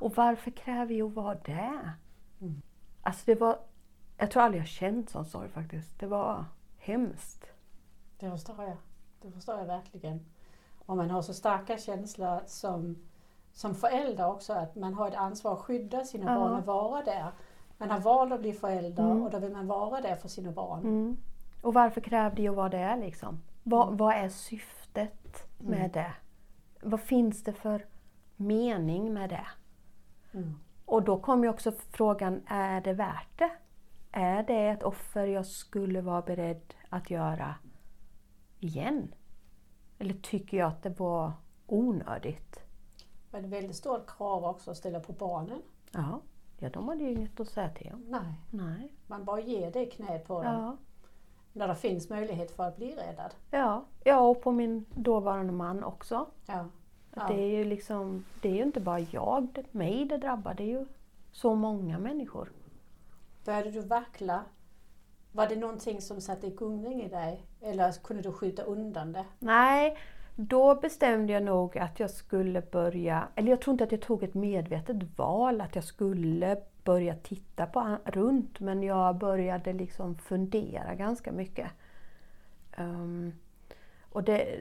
[0.00, 1.90] Och varför kräver jag att vara det?
[2.40, 2.62] Mm.
[3.02, 3.58] Alltså det var...
[4.16, 5.98] Jag tror aldrig jag känt sån sorg faktiskt.
[6.00, 6.44] Det var
[6.78, 7.46] hemskt.
[8.18, 8.76] Det förstår jag.
[9.22, 10.26] Det förstår jag verkligen.
[10.86, 12.96] Och man har så starka känslor som,
[13.52, 16.40] som förälder också att man har ett ansvar att skydda sina Ja.
[16.40, 17.32] barn och vara där.
[17.78, 19.22] Man har valt att bli förälder Mm.
[19.22, 20.80] och då vill man vara där för sina barn.
[20.80, 21.16] Mm.
[21.62, 23.42] Och varför krävde jag vad det är liksom?
[23.62, 23.96] Vad, Mm.
[23.96, 26.12] vad är syftet med det?
[26.82, 27.86] Vad finns det för
[28.36, 29.46] mening med det?
[30.32, 30.54] Mm.
[30.84, 33.50] Och då kom ju också frågan, är det värt det?
[34.12, 37.54] Är det ett offer jag skulle vara beredd att göra
[38.60, 39.14] igen?
[39.98, 41.32] Eller tycker jag att det var
[41.66, 42.60] onödigt?
[43.30, 45.62] Men det är väldigt stort krav också att ställa på barnen.
[45.90, 46.20] Ja,
[46.58, 48.04] ja de hade ju inget att säga till om.
[48.08, 48.92] Nej, Nej.
[49.06, 50.52] man bara ger det knät på dem.
[50.52, 50.76] Ja.
[51.52, 53.34] När det finns möjlighet för att bli räddad.
[53.50, 53.84] Ja.
[54.04, 56.26] ja, och på min dåvarande man också.
[56.46, 56.64] Ja.
[57.16, 57.36] Att Ja.
[57.36, 60.78] Det är ju liksom, det är ju inte bara jag, mig det drabbar, det är
[60.78, 60.86] ju
[61.32, 62.52] så många människor.
[63.44, 64.44] Började du vackla?
[65.32, 67.46] Var det någonting som satte gungning i dig?
[67.60, 69.24] Eller kunde du skjuta undan det?
[69.38, 69.98] Nej,
[70.34, 74.22] då bestämde jag nog att jag skulle börja, eller jag tror inte att jag tog
[74.22, 80.94] ett medvetet val att jag skulle börja titta på runt men jag började liksom fundera
[80.94, 81.70] ganska mycket.
[82.76, 83.32] Ehm,
[84.12, 84.58] och det,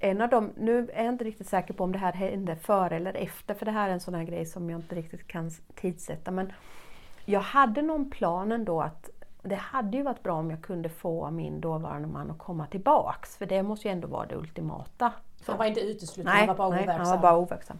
[0.00, 2.96] en av dem, nu är jag inte riktigt säker på om det här hände före
[2.96, 5.50] eller efter för det här är en sån här grej som jag inte riktigt kan
[5.74, 6.52] tidsätta men
[7.24, 9.10] jag hade någon plan ändå att
[9.42, 13.36] det hade ju varit bra om jag kunde få min dåvarande man att komma tillbaks
[13.36, 15.12] för det måste ju ändå vara det ultimata.
[15.46, 17.06] Han var inte utesluten, Nej, han var bara nej overksam.
[17.06, 17.76] han var bara overksam.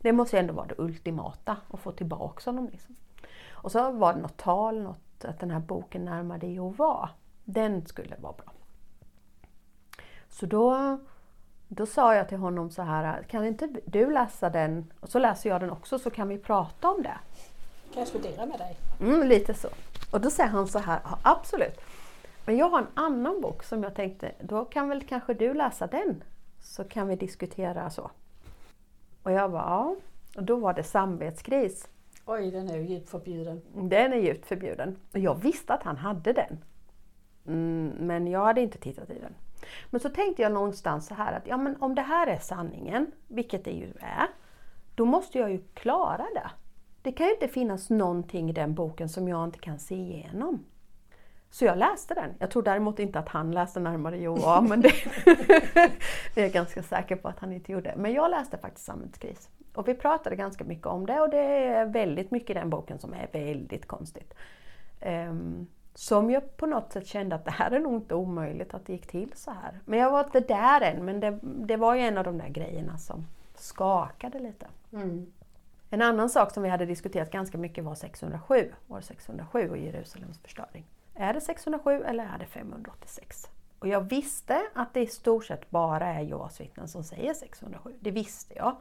[0.00, 2.68] Det måste ju ändå vara det ultimata att få tillbaks honom.
[2.72, 2.96] Liksom.
[3.50, 7.10] Och så var det något tal, något, att den här boken Närmare Jehova,
[7.44, 8.52] den skulle vara bra.
[10.28, 10.98] Så då,
[11.72, 15.50] då sa jag till honom så här, kan inte du läsa den och så läser
[15.50, 17.18] jag den också så kan vi prata om det.
[17.92, 18.76] Kan jag studera med dig?
[19.00, 19.68] Mm, lite så.
[20.10, 21.80] Och då säger han så här, ja, absolut.
[22.46, 25.86] Men jag har en annan bok som jag tänkte, då kan väl kanske du läsa
[25.86, 26.22] den?
[26.60, 28.10] Så kan vi diskutera så.
[29.22, 29.96] Och jag bara, ja.
[30.36, 31.88] Och då var det samvetskris.
[32.26, 33.62] Oj, den är ju djupt förbjuden.
[33.74, 34.96] Den är djupt förbjuden.
[35.12, 36.58] Och jag visste att han hade den.
[37.46, 39.34] Mm, men jag hade inte tittat i den.
[39.90, 43.12] Men så tänkte jag någonstans så här att ja, men om det här är sanningen,
[43.28, 44.26] vilket det ju är,
[44.94, 46.50] då måste jag ju klara det.
[47.02, 50.64] Det kan ju inte finnas någonting i den boken som jag inte kan se igenom.
[51.50, 52.34] Så jag läste den.
[52.38, 54.88] Jag tror däremot inte att han läste närmare Joa, men det
[56.34, 57.94] är jag ganska säker på att han inte gjorde.
[57.96, 59.48] Men jag läste faktiskt Samhällskris.
[59.74, 62.98] Och vi pratade ganska mycket om det och det är väldigt mycket i den boken
[62.98, 64.34] som är väldigt konstigt.
[65.00, 68.86] Um, som jag på något sätt kände att det här är nog inte omöjligt att
[68.86, 69.80] det gick till så här.
[69.84, 72.48] Men jag var inte där än, men det, det var ju en av de där
[72.48, 74.66] grejerna som skakade lite.
[74.92, 75.32] Mm.
[75.90, 80.38] En annan sak som vi hade diskuterat ganska mycket var 607, år 607 och Jerusalems
[80.38, 80.84] förstöring.
[81.14, 83.48] Är det 607 eller är det 586?
[83.78, 87.94] Och jag visste att det i stort sett bara är Jehovas vittnen som säger 607.
[88.00, 88.76] Det visste jag.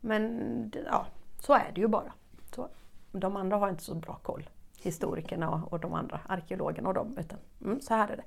[0.00, 1.06] Men ja,
[1.40, 2.12] så är det ju bara.
[2.54, 2.68] Så,
[3.12, 4.50] de andra har inte så bra koll.
[4.86, 7.18] Historikerna och de andra arkeologerna och de.
[7.18, 8.24] Utan, mm, så här är det.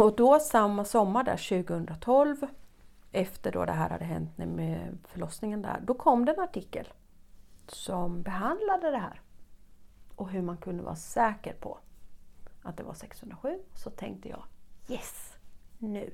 [0.00, 2.36] Och då samma sommar där 2012
[3.12, 6.88] efter då det här hade hänt med förlossningen där, då kom det en artikel
[7.66, 9.20] som behandlade det här.
[10.16, 11.78] Och hur man kunde vara säker på
[12.62, 13.58] att det var 607.
[13.74, 14.44] Så tänkte jag
[14.88, 15.36] Yes!
[15.78, 16.10] Nu!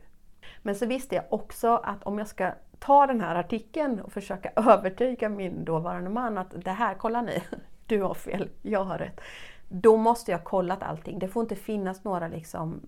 [0.63, 4.53] Men så visste jag också att om jag ska ta den här artikeln och försöka
[4.57, 7.43] övertyga min dåvarande man att det här, kolla ni,
[7.93, 9.21] du har fel, jag har rätt.
[9.69, 11.19] Då måste jag ha kollat allting.
[11.19, 12.81] Det får inte finnas några liksom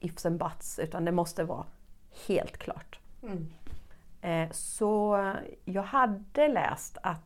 [0.00, 1.66] ifs and buts utan det måste vara
[2.26, 3.00] helt klart.
[3.22, 3.48] Mm.
[4.20, 5.24] Eh, så
[5.64, 7.22] jag hade läst att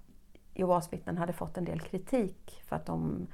[0.55, 3.27] Jehovas vittnen hade fått en del kritik för att de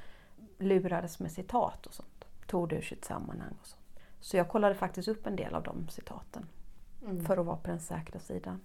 [0.59, 2.25] lurades med citat och sånt.
[2.47, 3.83] Tog det ur sitt sammanhang och sånt.
[4.21, 6.47] Så jag kollade faktiskt upp en del av de citaten
[7.03, 7.25] mm.
[7.25, 8.61] för att vara på den säkra sidan.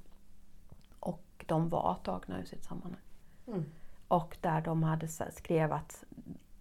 [1.00, 3.02] Och de var tagna ur sitt sammanhang.
[3.48, 3.66] Mm.
[4.08, 6.04] Och där de hade skrev att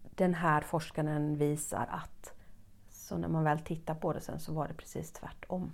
[0.02, 2.34] den här forskaren visar att.
[2.88, 5.72] Så när man väl tittar på det sen så var det precis tvärtom.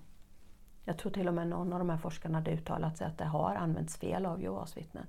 [0.84, 3.24] Jag tror till och med någon av de här forskarna hade uttalat sig att det
[3.24, 5.06] har använts fel av Jehovas vittnen.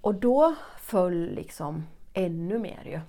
[0.00, 3.00] Och då föll liksom ännu mer ju.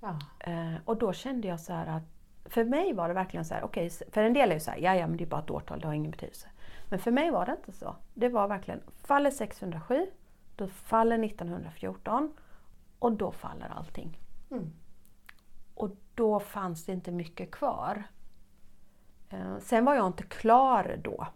[0.00, 0.18] Ja.
[0.38, 2.02] Eh, och då kände jag så här att
[2.44, 4.70] för mig var det verkligen så här, okej, okay, för en del är ju så
[4.70, 6.48] här, ja ja men det är bara ett årtal, det har ingen betydelse.
[6.88, 7.96] Men för mig var det inte så.
[8.14, 10.06] Det var verkligen, faller 607,
[10.56, 12.32] då faller 1914
[12.98, 14.20] och då faller allting.
[14.50, 14.72] Mm.
[15.74, 18.02] Och då fanns det inte mycket kvar.
[19.30, 21.26] Eh, sen var jag inte klar då.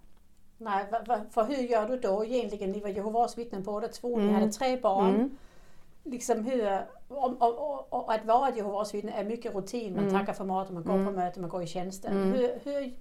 [0.59, 0.87] Nej,
[1.31, 2.73] för hur gör du då egentligen?
[2.73, 4.27] Ni var Jehovas vittnen båda två, mm.
[4.27, 5.15] ni hade tre barn.
[5.15, 5.37] Mm.
[6.05, 9.95] Liksom hur, om, om, om, att vara ett Jehovas vittne är mycket rutin.
[9.95, 10.15] Man mm.
[10.19, 11.07] tackar för maten, man går mm.
[11.07, 12.13] på möten, man går i tjänsten.
[12.13, 12.33] Mm.
[12.33, 12.95] Hur, hur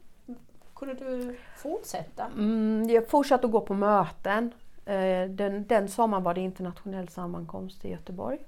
[0.75, 2.25] kunde du fortsätta?
[2.25, 4.51] Mm, jag fortsatte att gå på möten.
[4.87, 8.45] Eh, den, den sommaren var det internationell sammankomst i Göteborg.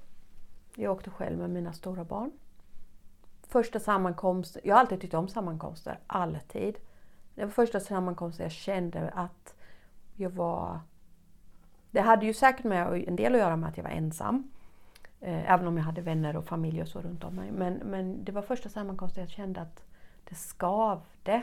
[0.74, 2.30] Jag åkte själv med mina stora barn.
[3.42, 6.78] Första sammankomsten, jag har alltid tyckt om sammankomster, alltid.
[7.34, 9.54] Det var första sammankomsten jag kände att
[10.16, 10.80] jag var...
[11.90, 14.50] Det hade ju säkert med en del att göra med att jag var ensam.
[15.20, 17.52] Eh, även om jag hade vänner och familj och så runt om mig.
[17.52, 19.84] Men, men det var första sammankomsten jag kände att
[20.28, 21.42] det skavde.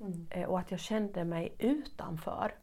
[0.00, 0.26] Mm.
[0.30, 2.54] Eh, och att jag kände mig utanför.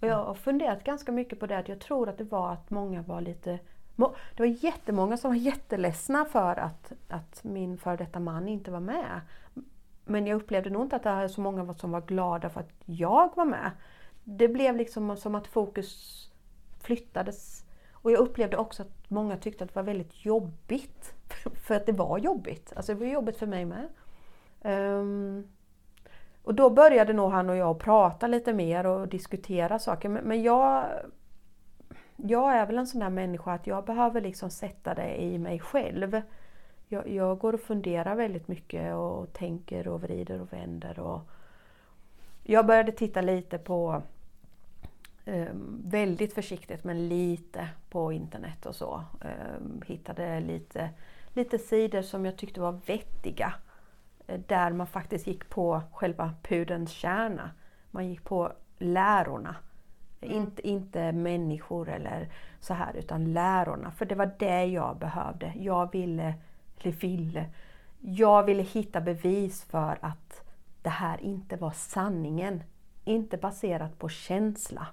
[0.00, 2.70] Och jag har funderat ganska mycket på det, att jag tror att det var att
[2.70, 3.58] många var lite
[3.96, 8.80] det var jättemånga som var jätteledsna för att, att min före detta man inte var
[8.80, 9.20] med.
[10.04, 12.72] Men jag upplevde nog inte att det var så många som var glada för att
[12.84, 13.70] jag var med.
[14.24, 16.30] Det blev liksom som att fokus
[16.80, 17.64] flyttades.
[17.92, 21.14] Och jag upplevde också att många tyckte att det var väldigt jobbigt.
[21.66, 22.72] För att det var jobbigt.
[22.76, 23.88] Alltså det var jobbigt för mig med.
[24.62, 25.48] Um,
[26.44, 30.08] och då började nog han och jag prata lite mer och diskutera saker.
[30.08, 30.86] Men, men jag,
[32.16, 35.58] jag är väl en sån där människa att jag behöver liksom sätta det i mig
[35.58, 36.22] själv
[36.88, 40.98] jag, jag, går och funderar väldigt mycket och tänker och vrider och vänder.
[40.98, 41.20] Och
[42.42, 44.02] jag började titta lite på,
[45.24, 45.48] eh,
[45.84, 49.04] väldigt försiktigt men lite på internet och så.
[49.20, 50.90] Eh, hittade lite,
[51.32, 53.54] lite sidor som jag tyckte var vettiga.
[54.26, 57.50] Eh, där man faktiskt gick på själva pudelns kärna.
[57.90, 59.56] Man gick på lärorna.
[60.20, 60.36] Mm.
[60.36, 62.28] Inte, inte människor eller
[62.60, 63.90] så här utan lärorna.
[63.90, 65.52] För det var det jag behövde.
[65.56, 66.34] Jag ville
[66.84, 67.46] eller ville.
[68.00, 70.44] Jag ville hitta bevis för att
[70.82, 72.62] det här inte var sanningen.
[73.04, 74.86] Inte baserat på känsla.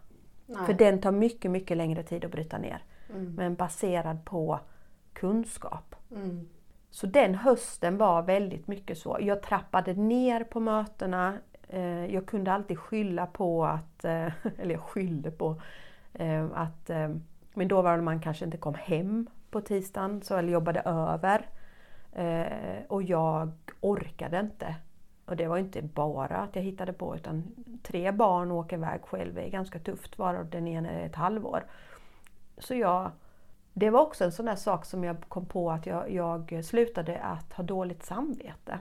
[0.45, 0.65] Nej.
[0.65, 2.83] För den tar mycket, mycket längre tid att bryta ner.
[3.09, 3.33] Mm.
[3.35, 4.59] Men baserad på
[5.13, 5.95] kunskap.
[6.11, 6.47] Mm.
[6.91, 9.17] Så den hösten var väldigt mycket så.
[9.21, 11.33] Jag trappade ner på mötena.
[11.69, 14.27] Eh, jag kunde alltid skylla på att, eh,
[14.57, 15.61] eller jag skyllde på
[16.13, 16.89] eh, att
[17.53, 21.49] Min dåvarande man kanske inte kom hem på tisdagen så, eller jobbade över.
[22.87, 23.51] Och jag
[23.81, 24.75] orkade inte.
[25.25, 27.43] Och det var inte bara att jag hittade på utan
[27.83, 31.63] tre barn åker iväg själv är ganska tufft varav den ena är ett halvår.
[32.57, 33.11] Så jag,
[33.81, 37.19] det var också en sån där sak som jag kom på att jag, jag slutade
[37.19, 38.79] att ha dåligt samvete.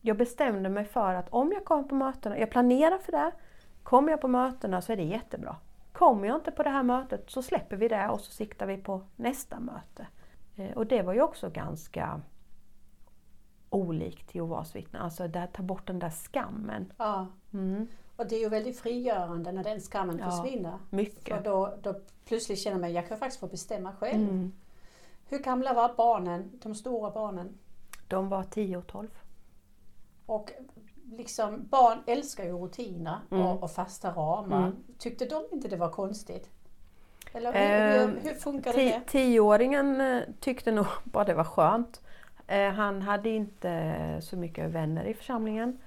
[0.00, 3.32] Jag bestämde mig för att om jag kommer på mötena, jag planerar för det,
[3.82, 5.56] kommer jag på mötena så är det jättebra.
[5.92, 8.76] Kommer jag inte på det här mötet så släpper vi det och så siktar vi
[8.76, 10.06] på nästa möte.
[10.56, 12.20] Eh, och det var ju också ganska
[13.70, 15.02] olikt Jehovas vittnen.
[15.02, 16.92] Alltså det ta bort den där skammen.
[16.96, 17.26] Ja.
[17.52, 17.88] Mm.
[18.16, 20.78] Och det är ju väldigt frigörande när den skammen ja, försvinner.
[20.90, 21.36] Mycket.
[21.36, 24.28] För då, då plötsligt känner man att jag kan faktiskt få bestämma själv.
[24.28, 24.52] Mm.
[25.28, 27.58] Hur gamla var barnen, de stora barnen?
[28.08, 29.08] De var 10 och 12.
[30.26, 30.52] Och
[31.12, 33.46] liksom, barn älskar ju rutiner mm.
[33.46, 34.66] och, och, fasta ramar.
[34.66, 34.76] Mm.
[34.98, 36.50] Tyckte de inte det var konstigt?
[37.32, 39.00] Eller hur, hur, hur funkar det?
[39.06, 42.00] Tioåringen eh, tyckte nog bara det var skönt.
[42.46, 45.78] Eh, han hade inte så mycket vänner i församlingen.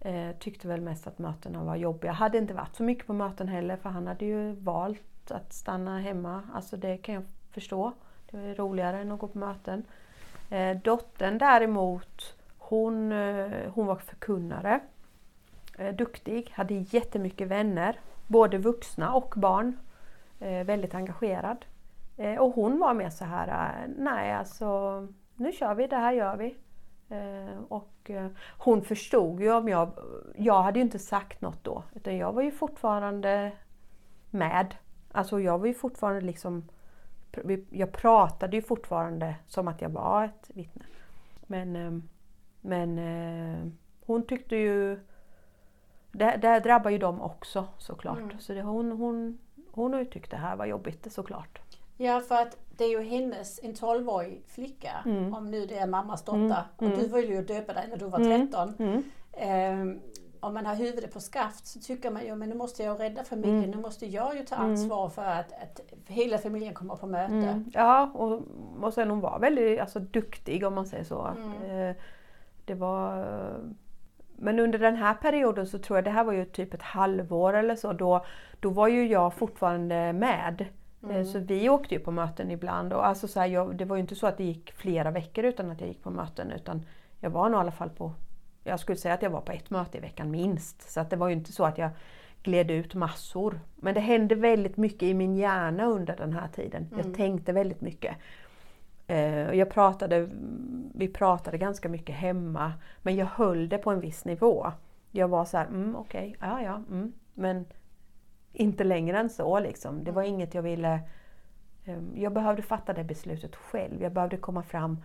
[0.00, 2.12] Eh, tyckte väl mest att mötena var jobbiga.
[2.12, 5.98] Hade inte varit så mycket på möten heller för han hade ju valt att stanna
[5.98, 6.42] hemma.
[6.54, 7.92] Alltså det kan jag förstå.
[8.30, 9.84] Det var roligare än att gå på möten.
[10.50, 14.80] Eh, dottern däremot, hon, eh, hon var förkunnare.
[15.78, 18.00] Eh, duktig, hade jättemycket vänner.
[18.26, 19.78] Både vuxna och barn.
[20.40, 21.64] Eh, väldigt engagerad.
[22.38, 26.56] Och hon var mer så här, nej alltså nu kör vi, det här gör vi.
[27.08, 28.26] Eh, och eh,
[28.58, 29.92] hon förstod ju om jag,
[30.36, 33.52] jag hade ju inte sagt något då, utan jag var ju fortfarande
[34.30, 34.74] med.
[35.12, 36.68] Alltså jag var ju fortfarande liksom,
[37.70, 40.84] jag pratade ju fortfarande som att jag var ett vittne.
[41.46, 42.02] Men, eh,
[42.60, 42.98] men
[44.06, 45.00] hon tyckte ju,
[46.12, 48.18] det, det drabbar ju dem också såklart.
[48.18, 48.38] Mm.
[48.38, 49.38] Så det, hon, hon,
[49.70, 51.60] hon har ju tyckt det här var jobbigt såklart.
[52.00, 55.34] Ja, för att det är ju hennes, en 12-årig flicka, mm.
[55.34, 56.40] om nu det är mammas dotter.
[56.40, 56.64] Mm.
[56.76, 57.12] Och du mm.
[57.12, 58.74] ville ju döpa dig när du var 13.
[58.78, 59.02] Mm.
[59.32, 60.00] Eh,
[60.40, 63.24] om man har huvudet på skaft så tycker man ju men nu måste jag rädda
[63.24, 63.70] familjen, mm.
[63.70, 64.70] nu måste jag ju ta mm.
[64.70, 67.34] ansvar för att, att hela familjen kommer på möte.
[67.34, 67.70] Mm.
[67.74, 68.42] Ja, och,
[68.80, 71.26] och sen hon var väldigt alltså, duktig om man säger så.
[71.66, 71.96] Eh,
[72.64, 73.26] det var...
[74.36, 77.52] Men under den här perioden så tror jag, det här var ju typ ett halvår
[77.52, 78.24] eller så, då,
[78.60, 80.64] då var ju jag fortfarande med.
[81.02, 81.24] Eh, mm.
[81.24, 82.92] Så vi åkte ju på möten ibland.
[82.92, 85.44] Och alltså så här, jag, det var ju inte så att det gick flera veckor
[85.44, 86.52] utan att jag gick på möten.
[86.52, 86.82] Utan
[87.20, 88.12] jag var nog i alla fall på,
[88.64, 90.90] jag skulle säga att jag var på ett möte i veckan minst.
[90.90, 91.90] Så att det var ju inte så att jag
[92.42, 93.60] gled ut massor.
[93.76, 96.88] Men det hände väldigt mycket i min hjärna under den här tiden.
[96.92, 97.06] Mm.
[97.06, 98.16] Jag tänkte väldigt mycket.
[99.06, 100.28] Eh, jag pratade,
[100.94, 104.72] vi pratade ganska mycket hemma men jag höll det på en viss nivå.
[105.10, 107.12] Jag var så här, mm, okej, okay, ja ja, mm.
[107.34, 107.64] men
[108.58, 109.60] inte längre än så.
[109.60, 110.04] Liksom.
[110.04, 110.34] Det var mm.
[110.34, 111.00] inget jag ville...
[111.86, 114.02] Um, jag behövde fatta det beslutet själv.
[114.02, 115.04] Jag behövde komma fram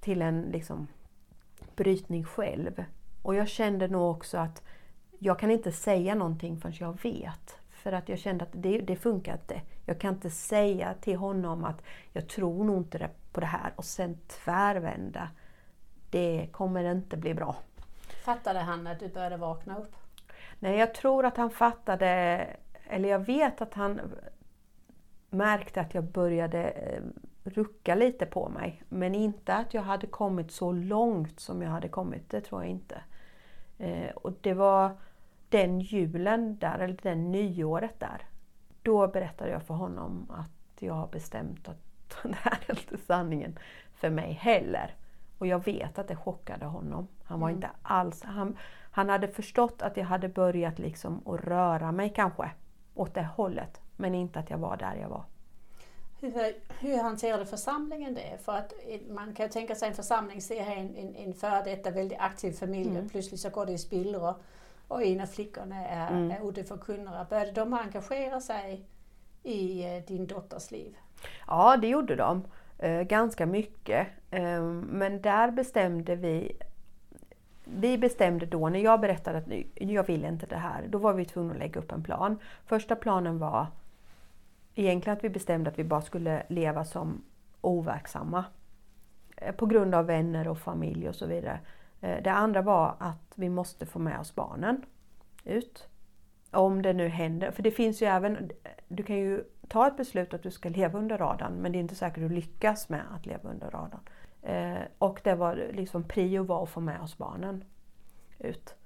[0.00, 0.86] till en liksom,
[1.76, 2.84] brytning själv.
[3.22, 4.62] Och jag kände nog också att
[5.18, 7.58] jag kan inte säga någonting förrän jag vet.
[7.70, 9.60] För att jag kände att det, det funkar inte.
[9.86, 13.84] Jag kan inte säga till honom att jag tror nog inte på det här och
[13.84, 15.28] sen tvärvända.
[16.10, 17.56] Det kommer inte bli bra.
[18.24, 19.96] Fattade han att du började vakna upp?
[20.58, 22.46] Nej, jag tror att han fattade
[22.92, 24.00] eller jag vet att han
[25.30, 27.02] märkte att jag började eh,
[27.44, 28.82] rucka lite på mig.
[28.88, 32.70] Men inte att jag hade kommit så långt som jag hade kommit, det tror jag
[32.70, 33.02] inte.
[33.78, 34.96] Eh, och det var
[35.48, 38.22] den julen där, eller den nyåret där.
[38.82, 41.78] Då berättade jag för honom att jag har bestämt att
[42.22, 43.58] det här är inte sanningen
[43.94, 44.94] för mig heller.
[45.38, 47.08] Och jag vet att det chockade honom.
[47.24, 47.56] Han var mm.
[47.56, 48.22] inte alls...
[48.22, 48.56] Han,
[48.94, 52.50] han hade förstått att jag hade börjat liksom att röra mig kanske
[52.94, 53.80] åt det hållet.
[53.96, 55.24] Men inte att jag var där jag var.
[56.20, 58.38] Hur, hur hanterade församlingen det?
[58.44, 58.72] För att
[59.10, 62.52] man kan ju tänka sig en församling ser en, en, en före detta väldigt aktiv
[62.52, 63.08] familj mm.
[63.08, 64.34] plötsligt så går det i spillror
[64.88, 66.30] och en av flickorna är, mm.
[66.30, 67.26] är ute förkunnare.
[67.30, 68.84] Började de engagera sig
[69.42, 70.96] i eh, din dotters liv?
[71.46, 72.44] Ja, det gjorde de.
[72.78, 74.08] Eh, ganska mycket.
[74.30, 76.56] Eh, men där bestämde vi
[77.64, 79.44] vi bestämde då, när jag berättade att
[79.74, 82.38] jag vill inte det här, då var vi tvungna att lägga upp en plan.
[82.66, 83.66] Första planen var
[84.74, 87.24] egentligen att vi bestämde att vi bara skulle leva som
[87.60, 88.44] overksamma.
[89.36, 91.60] Eh, på grund av vänner och familj och så vidare.
[92.00, 94.84] Eh, det andra var att vi måste få med oss barnen
[95.44, 95.88] ut.
[96.50, 98.50] Om det nu händer, för det finns ju även,
[98.88, 101.80] du kan ju ta ett beslut att du ska leva under radarn men det är
[101.80, 104.00] inte säkert att du lyckas med att leva under radarn.
[104.42, 107.64] Eh, och det var liksom prio var att få med oss barnen
[108.38, 108.76] ut.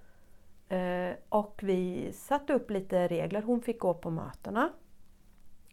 [0.69, 3.43] Eh, och vi satte upp lite regler.
[3.43, 4.73] Hon fick gå på mötena.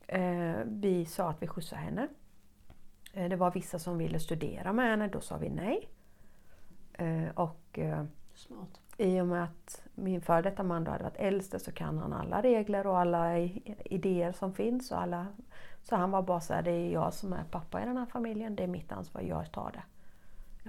[0.08, 2.08] Eh, vi sa att vi skjutsade henne.
[3.14, 5.90] Eh, det var vissa som ville studera med henne, då sa vi nej.
[6.94, 8.06] Eh, och eh,
[8.36, 11.98] Smart i och med att min före detta man då hade varit äldste så kan
[11.98, 13.40] han alla regler och alla
[13.86, 14.92] idéer som finns.
[14.92, 15.28] Och alla,
[15.84, 18.06] så han var bara så här, det är jag som är pappa i den här
[18.06, 19.84] familjen, det är mitt ansvar, jag tar det.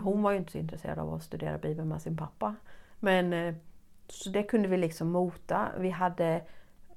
[0.01, 2.55] Hon var ju inte så intresserad av att studera Bibeln med sin pappa.
[3.01, 3.55] Men eh,
[4.09, 5.69] så det kunde vi liksom mota.
[5.79, 6.43] Vi hade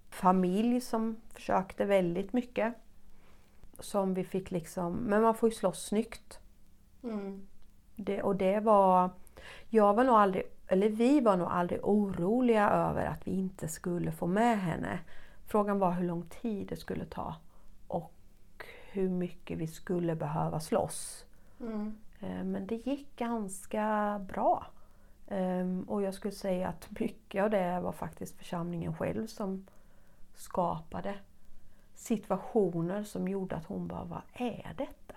[0.09, 2.73] familj som försökte väldigt mycket.
[3.80, 6.39] Som vi fick liksom, men man får ju slåss snyggt.
[7.03, 7.47] Mm.
[7.95, 9.09] Det, och det var,
[9.69, 14.11] jag var nog aldrig, eller vi var nog aldrig oroliga över att vi inte skulle
[14.11, 14.99] få med henne.
[15.45, 17.36] Frågan var hur lång tid det skulle ta
[17.88, 18.13] och
[18.91, 21.26] hur mycket vi skulle behöva slåss.
[21.59, 21.95] Mm.
[22.20, 24.65] Eh, Men det gick ganska bra.
[25.28, 29.68] Ehm, Och jag skulle säga att mycket av det var faktiskt församlingen själv som
[30.36, 31.15] skapade
[31.95, 35.15] situationer som gjorde att hon bara, vad är detta?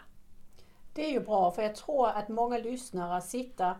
[0.95, 3.75] Det är ju bra för jag tror att många lyssnare sitter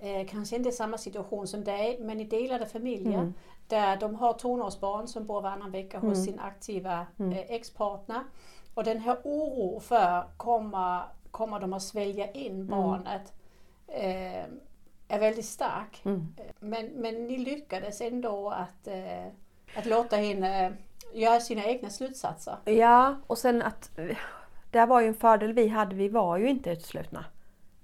[0.00, 3.34] eh, kanske inte i samma situation som dig men i delade familjer Mm.
[3.68, 6.24] där de har tonårsbarn som bor varannan vecka hos Mm.
[6.24, 7.32] sin aktiva Mm.
[7.32, 8.24] eh, ex-partner.
[8.74, 13.32] Och den här oro för kommer, kommer de att svälja in barnet
[13.86, 14.44] eh,
[15.08, 16.02] är väldigt stark.
[16.04, 16.26] Mm.
[16.60, 19.26] Men, men ni lyckades ändå att, eh,
[19.76, 20.72] att låta henne
[21.14, 22.56] göra sina egna slutsatser.
[22.64, 23.98] Ja, och sen att
[24.70, 27.24] det var ju en fördel vi hade, vi var ju inte uteslutna.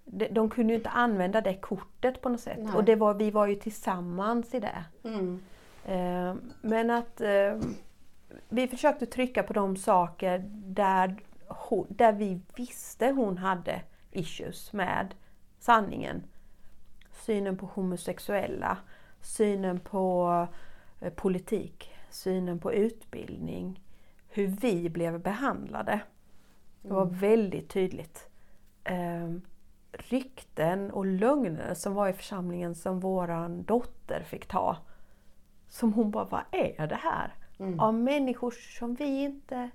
[0.09, 2.59] De, de kunde ju inte använda det kortet på något sätt.
[2.59, 2.75] Nej.
[2.75, 4.85] Och det var, vi var ju tillsammans i det.
[5.05, 5.41] Mm.
[5.85, 7.59] Eh, men att eh,
[8.49, 15.15] vi försökte trycka på de saker där, hon, där vi visste hon hade issues med
[15.59, 16.23] sanningen.
[17.13, 18.79] Synen på homosexuella,
[19.21, 20.47] synen på
[21.01, 23.81] eh, politik, synen på utbildning,
[24.29, 26.01] hur vi blev behandlade.
[26.83, 28.29] Det var väldigt tydligt.
[29.99, 34.77] Rykten och lögner som var i församlingen som våran dotter fick ta.
[35.69, 37.35] Som hon bara, vad är det här?
[37.59, 37.81] Mm.
[37.81, 39.71] Av människor som vi inte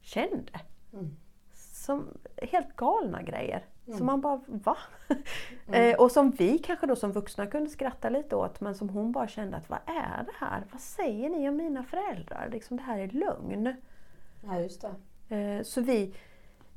[0.00, 0.60] kände.
[0.92, 1.16] Mm.
[1.54, 2.08] Som
[2.42, 3.64] helt galna grejer.
[3.86, 3.98] Mm.
[3.98, 4.76] Som man bara, va?
[5.72, 9.12] eh, och som vi kanske då som vuxna kunde skratta lite åt men som hon
[9.12, 10.64] bara kände att vad är det här?
[10.72, 12.48] Vad säger ni om mina föräldrar?
[12.52, 13.74] Liksom, det här är lögn.
[14.46, 14.84] Ja, just
[15.28, 15.36] det.
[15.36, 16.14] Eh, Så vi,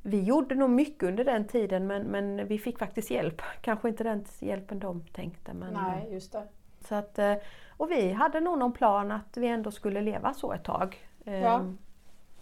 [0.01, 3.41] vi gjorde nog mycket under den tiden men, men vi fick faktiskt hjälp.
[3.61, 5.53] Kanske inte den hjälpen de tänkte.
[5.53, 6.43] Men, Nej, just det.
[6.87, 7.35] Så att, eh,
[7.77, 11.07] och vi hade nog någon plan att vi ändå skulle leva så ett tag.
[11.25, 11.65] eh, Ja.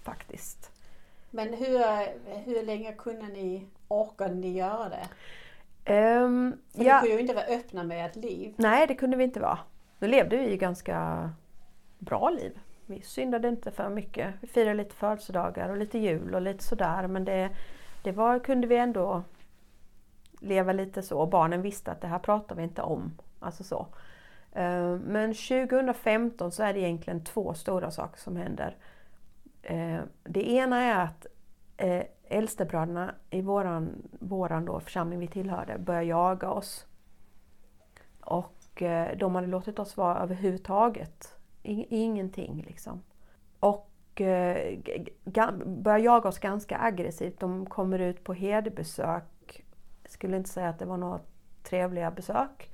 [0.04, 0.72] Faktiskt.
[1.32, 1.80] Men hur,
[2.46, 5.08] hur länge kunde ni, orkade ni göra det?
[5.94, 8.54] Ehm, För ja, ni kunde ju inte vara öppna med ett liv.
[8.58, 9.60] nej, det kunde vi inte vara.
[10.00, 11.30] Nu levde vi ju ganska
[12.00, 12.60] bra liv.
[12.90, 14.34] Vi syndade inte för mycket.
[14.42, 17.08] Vi firade lite födelsedagar och lite jul och lite sådär.
[17.08, 17.50] Men det,
[18.04, 19.24] det var, kunde vi ändå
[20.40, 21.20] leva lite så.
[21.20, 23.12] Och barnen visste att det här pratar vi inte om.
[23.40, 23.88] Alltså så.
[24.52, 28.76] Eh, men 2015 så är det egentligen två stora saker som händer.
[29.62, 31.26] Eh, det ena är att
[31.78, 36.86] eh, äldstebröderna i våran, våran då församling vi tillhörde börjar jaga oss.
[38.22, 38.54] Och
[39.18, 41.37] de hade låtit oss vara överhuvudtaget.
[41.90, 43.02] Ingenting liksom.
[43.60, 44.80] Och eh,
[45.66, 47.40] börjar jaga oss ganska aggressivt.
[47.40, 49.66] De kommer ut på herdebesök.
[50.04, 51.20] Jag skulle inte säga att det var några
[51.64, 52.70] trevliga besök.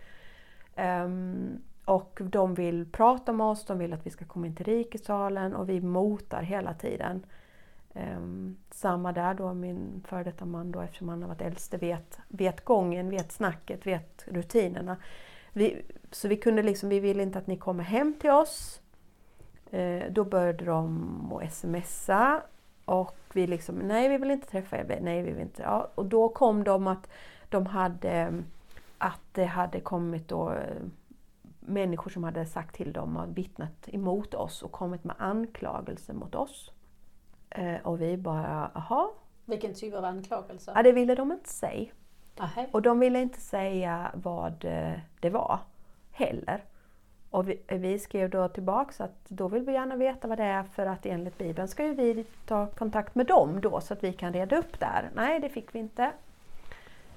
[0.75, 4.65] Ehm, och de vill prata med oss, de vill att vi ska komma in till
[4.65, 7.25] rikesalen och vi motar hela tiden.
[7.93, 12.19] Ehm, samma där då, min före detta man då eftersom han har varit äldste vet,
[12.27, 14.97] vet gången, vet snacket, vet rutinerna.
[15.53, 18.81] Vi, så vi kunde liksom, vi vill inte att ni kommer hem till oss.
[19.73, 22.41] Eh, då började de att smsa
[22.85, 25.61] och vi liksom, nej vi vill inte träffa er, nej vi vill inte.
[25.61, 27.09] Ja, och då kom de att
[27.49, 28.43] de hade,
[28.97, 30.81] att det hade kommit då eh,
[31.59, 36.35] människor som hade sagt till dem och vittnat emot oss och kommit med anklagelser mot
[36.35, 36.71] oss.
[37.49, 39.09] Eh, och vi bara, jaha,
[39.45, 40.71] Vilken typ av anklagelse?
[40.75, 41.91] ja, det ville de inte säga.
[42.39, 42.65] Aha.
[42.71, 44.53] Och de ville inte säga vad
[45.19, 45.59] det var
[46.11, 46.63] heller.
[47.33, 50.63] Och vi, vi skrev då tillbaks att då vill vi gärna veta vad det är
[50.63, 54.13] för att enligt Bibeln ska ju vi ta kontakt med dem då så att vi
[54.13, 55.09] kan reda upp där.
[55.15, 56.11] Nej, det fick vi inte.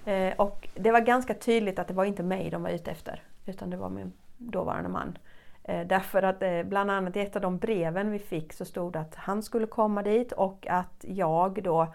[0.05, 3.23] Eh, och det var ganska tydligt att det var inte mig de var ute efter
[3.47, 5.19] utan det var min dåvarande man.
[5.65, 8.93] Eh, därför att eh, bland annat i ett av de breven vi fick så stod
[8.93, 11.95] det att han skulle komma dit och att jag då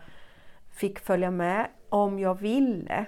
[0.71, 3.05] fick följa med om jag ville.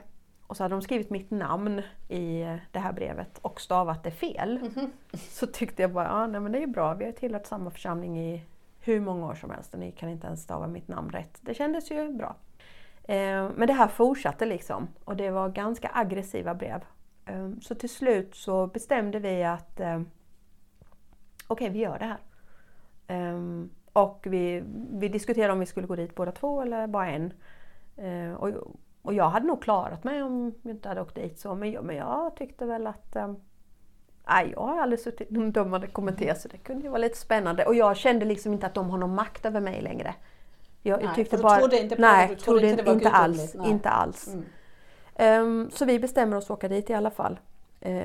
[0.48, 4.12] Och så hade de skrivit mitt namn i eh, det här brevet och stavat det
[4.12, 4.60] fel.
[5.30, 7.72] Så tyckte jag bara, ja nej, men det är ju bra, vi har tillhört samma
[7.72, 8.44] församling i
[8.80, 11.38] hur många år som helst och ni kan inte ens stava mitt namn rätt.
[11.42, 12.36] Det kändes ju bra.
[13.04, 16.84] Eh, men det här fortsatte liksom och det var ganska aggressiva brev.
[17.26, 20.02] Eh, så till slut så bestämde vi att eh,
[21.48, 22.20] okej, okay, vi gör det här.
[23.08, 27.34] Um, och vi, vi diskuterade om vi skulle gå dit båda två eller bara en.
[27.98, 28.50] Uh, och,
[29.04, 31.56] och jag hade nog klarat mig om jag inte hade åkt dit så.
[31.56, 33.16] Men jag, men jag tyckte väl att
[34.28, 37.18] Nej, jag har aldrig suttit i någon dömande kommitté så det kunde ju vara lite
[37.18, 37.66] spännande.
[37.66, 40.16] Och jag kände liksom inte att de har någon makt över mig längre.
[40.82, 41.60] Jag, nej, tyckte du bara...
[41.60, 42.36] trodde inte på nej, det?
[42.36, 43.56] Du trodde inte, inte, det var alls.
[43.56, 43.70] nej.
[43.70, 44.36] Inte alls.
[45.16, 45.44] Mm.
[45.44, 47.40] Um, så vi bestämmer oss att åka dit i alla fall.
[47.86, 48.04] Uh,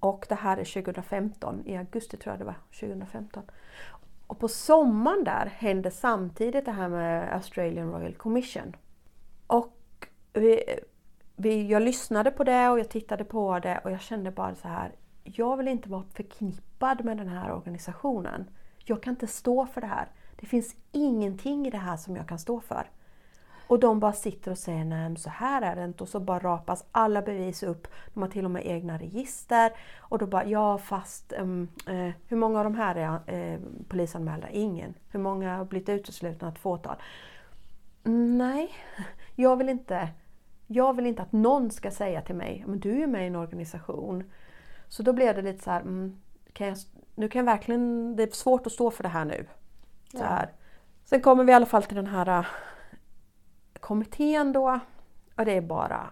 [0.00, 3.42] och det här är 2015, i augusti tror jag det var, 2015.
[4.26, 8.76] Och på sommaren där hände samtidigt det här med Australian Royal Commission.
[9.46, 9.79] Och
[10.32, 10.62] vi,
[11.36, 14.68] vi, jag lyssnade på det och jag tittade på det och jag kände bara så
[14.68, 14.92] här,
[15.24, 18.50] jag vill inte vara förknippad med den här organisationen.
[18.84, 20.08] Jag kan inte stå för det här.
[20.36, 22.90] Det finns ingenting i det här som jag kan stå för.
[23.66, 26.38] Och de bara sitter och säger nej så här är det inte och så bara
[26.38, 27.88] rapas alla bevis upp.
[28.14, 29.72] De har till och med egna register.
[29.98, 34.50] Och då bara ja fast um, uh, hur många av de här är uh, polisanmälda?
[34.50, 34.94] Ingen.
[35.08, 36.48] Hur många har blivit uteslutna?
[36.48, 36.96] Ett fåtal.
[38.02, 38.74] Nej,
[39.34, 40.08] jag vill inte
[40.72, 43.36] jag vill inte att någon ska säga till mig men du är med i en
[43.36, 44.24] organisation.
[44.88, 46.20] Så då blev det lite så här, mm,
[46.52, 46.76] kan jag,
[47.14, 49.46] nu kan jag verkligen, det är svårt att stå för det här nu.
[50.12, 50.52] Så här.
[51.04, 52.46] Sen kommer vi i alla fall till den här
[53.80, 54.80] kommittén då.
[55.36, 56.10] Och det är bara,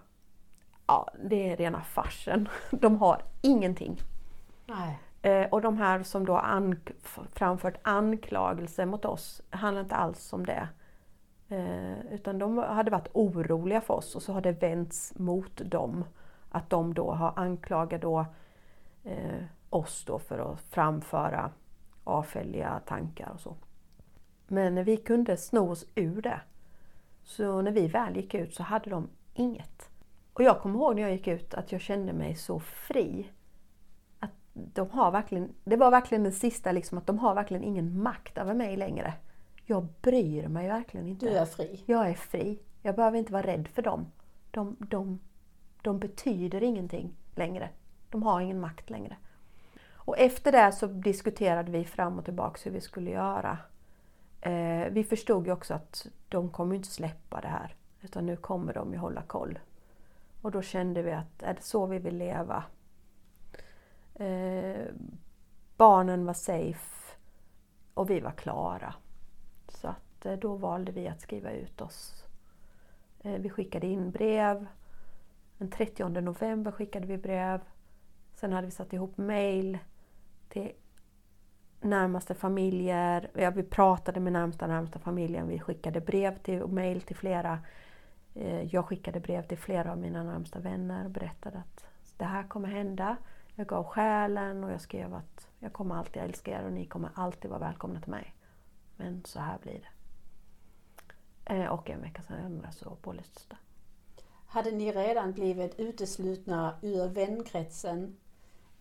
[0.87, 2.49] ja det är rena farsen.
[2.71, 3.99] De har ingenting.
[4.65, 4.99] Nej.
[5.21, 6.79] Eh, och de här som då an
[7.33, 10.67] framfört anklagelse mot oss handlar inte alls om det.
[11.49, 16.05] Eh, utan de hade varit oroliga för oss och så har det vänts mot dem.
[16.49, 18.25] Att de då har anklagat då,
[19.03, 21.51] eh, oss då för att framföra
[22.03, 23.55] avfälliga tankar och så.
[24.47, 26.41] Men vi kunde sno oss ur det.
[27.23, 29.89] Så när vi väl gick ut så hade de inget.
[30.33, 33.31] Och jag kommer ihåg när jag gick ut att jag kände mig så fri.
[34.19, 38.01] Att de har verkligen, det var verkligen den sista, liksom, att de har verkligen ingen
[38.03, 39.13] makt över mig längre.
[39.69, 41.25] Jag bryr mig verkligen inte.
[41.25, 41.83] Du är fri.
[41.85, 42.59] Jag är fri.
[42.81, 44.11] Jag behöver inte vara rädd för dem.
[44.51, 45.19] De, de,
[45.81, 47.69] de betyder ingenting längre.
[48.09, 49.17] De har ingen makt längre.
[49.91, 53.57] Och efter det så diskuterade vi fram och tillbaka hur vi skulle göra.
[54.41, 57.75] Eh, vi förstod ju också att de kommer inte släppa det här.
[58.01, 59.59] Utan nu kommer de ju hålla koll.
[60.41, 62.63] Och då kände vi att är det så vi vill leva?
[64.15, 64.85] Eh,
[65.77, 67.15] barnen var safe
[67.93, 68.93] och vi var klara.
[70.19, 72.23] Att eh, då valde vi att skriva ut oss.
[73.19, 74.67] Eh, vi skickade in brev.
[75.57, 77.61] Den 30 november skickade vi brev.
[78.35, 79.77] Sen hade vi satt ihop mail
[80.49, 80.71] till
[81.81, 83.29] närmaste familjer.
[83.33, 85.47] Ja, vi pratade med närmsta närmsta familjen.
[85.47, 87.59] Vi skickade brev till, och mail till flera.
[88.35, 91.85] Eh, jag skickade brev till flera av mina närmsta vänner och berättade att
[92.17, 93.17] det här kommer hända.
[93.55, 97.09] Jag gav själen och jag skrev att jag kommer alltid älska er och ni kommer
[97.13, 98.35] alltid vara välkomna till mig.
[98.95, 99.98] Men så här blir det.
[101.49, 103.57] Eh, och en vecka senare så pålystes det.
[104.45, 108.15] Hade ni redan blivit uteslutna ur vänkretsen?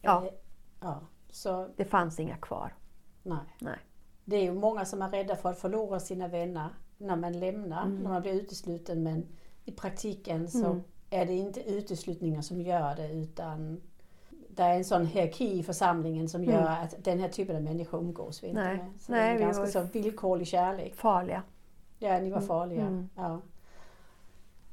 [0.00, 0.24] Ja.
[0.26, 0.32] Eh,
[0.80, 1.00] ja.
[1.30, 2.74] Så, Det fanns inga kvar.
[3.22, 3.38] nej.
[3.60, 3.78] Nej.
[4.24, 7.82] Det är ju många som är rädda för att förlora sina vänner när man lämnar,
[7.84, 7.98] Mm.
[8.02, 9.02] när man blir utesluten.
[9.02, 9.26] Men
[9.64, 10.82] i praktiken så Mm.
[11.10, 13.80] är det inte uteslutningar som gör det utan
[14.48, 18.00] det är en sån hierarki i församlingen som gör att den här typen av människor
[18.00, 18.76] umgås vi inte Mm.
[18.76, 18.86] Nej.
[18.88, 19.00] med.
[19.02, 20.94] Så Nej, det är en ganska så villkorlig kärlek.
[20.94, 21.42] Farliga.
[21.98, 22.80] Ja, ni var farliga.
[22.82, 23.08] Mm.
[23.16, 23.40] Ja.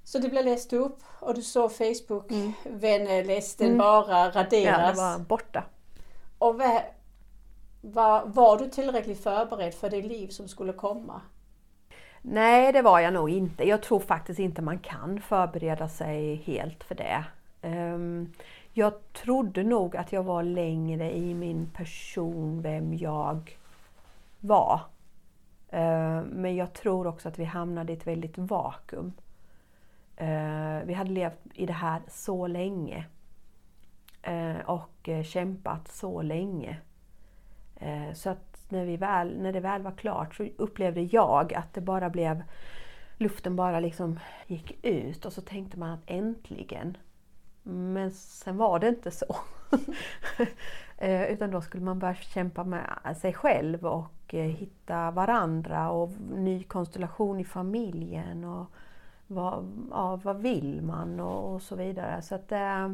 [0.04, 2.52] Så det blev läst upp och du såg Facebook, Mm.
[3.66, 3.78] Mm.
[3.78, 4.96] bara Ja, raderas.
[4.98, 5.64] det var borta.
[6.38, 6.82] Och var,
[7.82, 11.22] var, var du tillräckligt förberedd för det liv som skulle komma?
[12.22, 13.64] Nej, det var jag nog inte.
[13.64, 17.24] Jag tror faktiskt inte man kan förbereda sig helt för det.
[17.62, 18.34] Ehm,
[18.74, 23.58] jag trodde nog att jag var längre i min person, vem jag
[24.40, 24.82] var.
[25.76, 29.14] Eh, men jag tror också att vi hamnade i ett väldigt vakuum.
[30.16, 33.06] Eh, vi hade levt i det här så länge.
[34.22, 36.78] Eh, och kämpat så länge.
[38.14, 41.82] Så att när, vi väl, när det väl var klart så upplevde jag att det
[41.82, 42.44] bara blev
[43.18, 46.98] luften bara liksom gick ut och så tänkte man att äntligen.
[47.64, 49.36] Men sen var det inte så.
[50.98, 56.12] Eh, Utan då skulle man börja kämpa med sig själv och eh, hitta varandra och
[56.32, 58.44] ny konstellation i familjen.
[58.44, 58.66] Och
[59.28, 62.22] vad, ja, vad vill man och, och så vidare.
[62.22, 62.90] Så att, eh,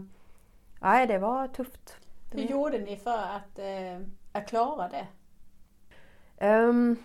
[0.82, 1.98] nej, det var tufft.
[2.32, 5.08] Hur gjorde ni för att, eh, att klara det?
[6.38, 6.96] Ehm,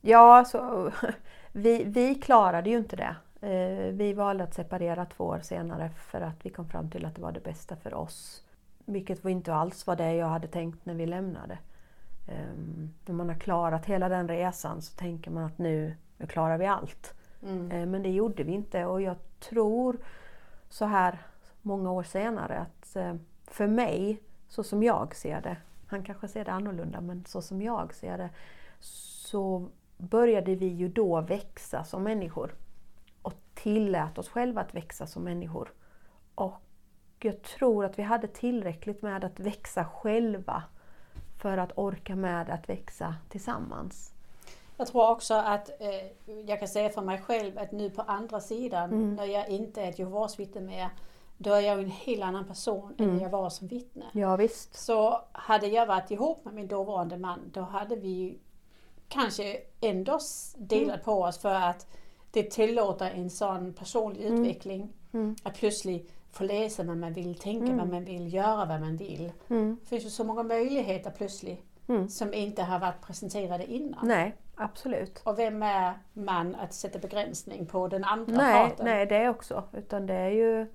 [0.00, 0.90] Ja, så,
[1.52, 3.16] vi, vi klarade ju inte det.
[3.48, 7.14] Eh, vi valde att separera två år senare för att vi kom fram till att
[7.14, 8.44] det var det bästa för oss.
[8.88, 11.58] Vilket inte alls var det jag hade tänkt när vi lämnade.
[12.28, 16.58] Um, när man har klarat hela den resan så tänker man att nu, nu klarar
[16.58, 17.14] vi allt.
[17.42, 17.72] Mm.
[17.72, 19.96] Uh, men det gjorde vi inte och jag tror
[20.68, 21.18] så här
[21.62, 23.14] många år senare att uh,
[23.46, 27.62] för mig, så som jag ser det, han kanske ser det annorlunda men så som
[27.62, 28.30] jag ser det,
[28.80, 32.54] så började vi ju då växa som människor
[33.22, 35.72] och tillät oss själva att växa som människor.
[36.34, 36.62] Och
[37.24, 40.62] jag tror att vi hade tillräckligt med att växa själva
[41.38, 44.12] för att orka med att växa tillsammans.
[44.76, 48.40] Jag tror också att eh, jag kan säga för mig själv att nu på andra
[48.40, 49.14] sidan, mm.
[49.14, 50.88] när jag inte är ett Jehovas vittne mer,
[51.36, 53.10] då är jag en helt annan person mm.
[53.10, 54.04] än jag var som vittne.
[54.12, 54.76] Ja, visst.
[54.76, 58.38] Så hade jag varit ihop med min dåvarande man, då hade vi
[59.08, 60.18] kanske ändå
[60.56, 61.04] delat mm.
[61.04, 61.86] på oss för att
[62.30, 64.40] det tillåter en sån personlig mm.
[64.40, 64.92] utveckling.
[65.12, 65.36] Mm.
[65.42, 67.78] Att plötsligt få läsa vad man vill, tänka mm.
[67.78, 69.32] vad man vill, göra vad man vill.
[69.48, 69.78] Mm.
[69.82, 72.08] Det finns ju så många möjligheter plötsligt mm.
[72.08, 74.08] som inte har varit presenterade innan.
[74.08, 75.22] Nej, absolut.
[75.24, 78.86] Och vem är man att sätta begränsning på den andra nej, parten?
[78.86, 79.64] Nej, det också.
[79.72, 80.66] Utan det är ju...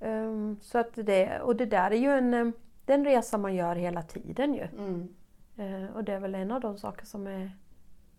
[0.00, 2.52] Um, så att det, och det där är ju en, um,
[2.84, 4.68] den resa man gör hela tiden ju.
[4.78, 5.08] Mm.
[5.58, 7.50] Uh, och det är väl en av de saker som är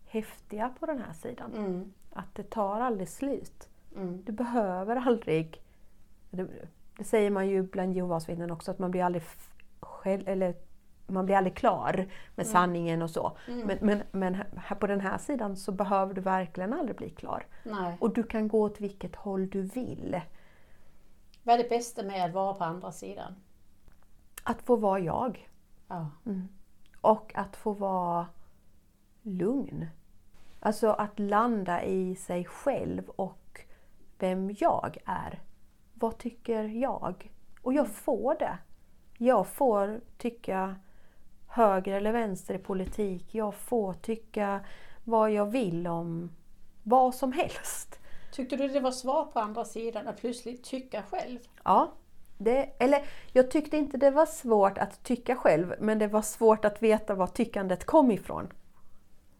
[0.06, 1.54] häftiga på den här sidan.
[1.56, 1.92] Mm.
[2.12, 3.68] Att det tar aldrig slut.
[3.96, 4.22] Mm.
[4.24, 5.62] Du behöver aldrig
[6.30, 6.48] det,
[6.96, 9.22] det, säger man ju bland Jehovas vittnen också, att man blir aldrig
[9.80, 10.54] själv, eller
[11.06, 11.92] man blir aldrig klar
[12.34, 12.52] med mm.
[12.52, 13.36] sanningen och så.
[13.48, 13.66] Mm.
[13.66, 17.46] Men, men, men här på den här sidan så behöver du verkligen aldrig bli klar.
[17.64, 17.96] Nej.
[18.00, 20.20] Och du kan gå åt vilket håll du vill.
[21.42, 23.34] Vad är det bästa med att vara på andra sidan?
[24.42, 25.48] Att få vara jag.
[25.88, 26.10] Ja.
[26.26, 26.48] Mm.
[27.00, 28.26] Och att få vara
[29.22, 29.86] lugn.
[30.60, 33.60] Alltså att landa i sig själv och
[34.18, 35.40] vem jag är
[36.00, 37.32] vad tycker jag?
[37.62, 38.58] Och jag får det.
[39.18, 40.76] Jag får tycka
[41.48, 43.34] höger eller vänster i politik.
[43.34, 44.60] Jag får tycka
[45.04, 46.30] vad jag vill om
[46.82, 47.98] vad som helst.
[48.32, 51.38] Tyckte du det var svårt på andra sidan att plötsligt tycka själv?
[51.64, 51.92] Ja.
[52.38, 56.64] Det, eller jag tyckte inte det var svårt att tycka själv, men det var svårt
[56.64, 58.52] att veta var tyckandet kom ifrån.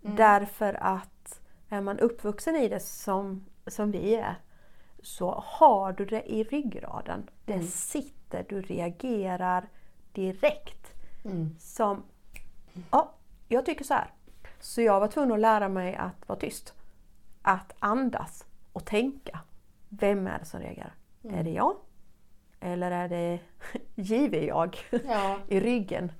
[0.04, 0.16] Mm.
[0.16, 4.36] Därför att är man uppvuxen i det som, som vi är,
[5.02, 7.30] så har du det i ryggraden.
[7.44, 7.66] Det mm.
[7.66, 9.68] sitter, du reagerar
[10.12, 10.94] direkt.
[11.24, 11.56] Mm.
[11.58, 12.02] Som,
[12.90, 13.12] ja,
[13.48, 14.10] jag tycker så här.
[14.60, 16.74] Så jag var tvungen att lära mig att vara tyst.
[17.42, 19.40] Att andas och tänka.
[19.88, 20.94] Vem är det som reagerar?
[21.24, 21.38] Mm.
[21.38, 21.76] Är det jag?
[22.60, 23.38] Eller är det
[23.94, 25.38] give jag ja.
[25.48, 26.12] i ryggen?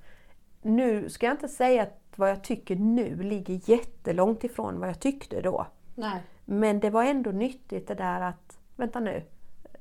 [0.61, 4.99] Nu ska jag inte säga att vad jag tycker nu ligger jättelångt ifrån vad jag
[4.99, 5.67] tyckte då.
[5.95, 6.21] Nej.
[6.45, 8.40] Men det var ändå nyttigt det där att
[8.81, 9.23] vänta nu,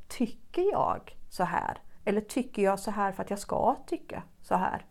[0.08, 1.78] tycker jag så här?
[2.04, 4.86] Eller tycker jag så här för att jag ska tycka så här?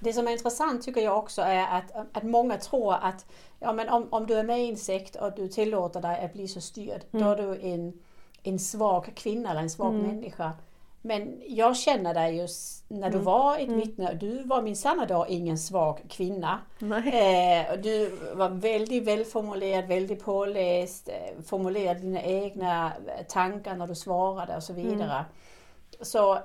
[0.00, 3.26] Det som är intressant tycker jag också är att, att många tror att
[3.58, 6.32] ja, men om, om du är med i en sekt och du tillåter dig att
[6.32, 7.24] bli så styrd, mm.
[7.24, 7.92] då är du en,
[8.42, 10.06] en svag kvinna eller en svag mm.
[10.06, 10.52] människa.
[11.02, 13.24] Men jag känner dig just när du mm.
[13.24, 13.80] var ett mm.
[13.80, 16.60] vittne, du var minsann då ingen svag kvinna.
[16.80, 23.94] Eh, du var väldigt välformulerad, väldigt påläst, eh, formulerade dina egna eh, tankar när du
[23.94, 24.84] svarade och så mm.
[24.84, 25.12] vidare.
[25.12, 25.24] Mm.
[26.00, 26.38] Så,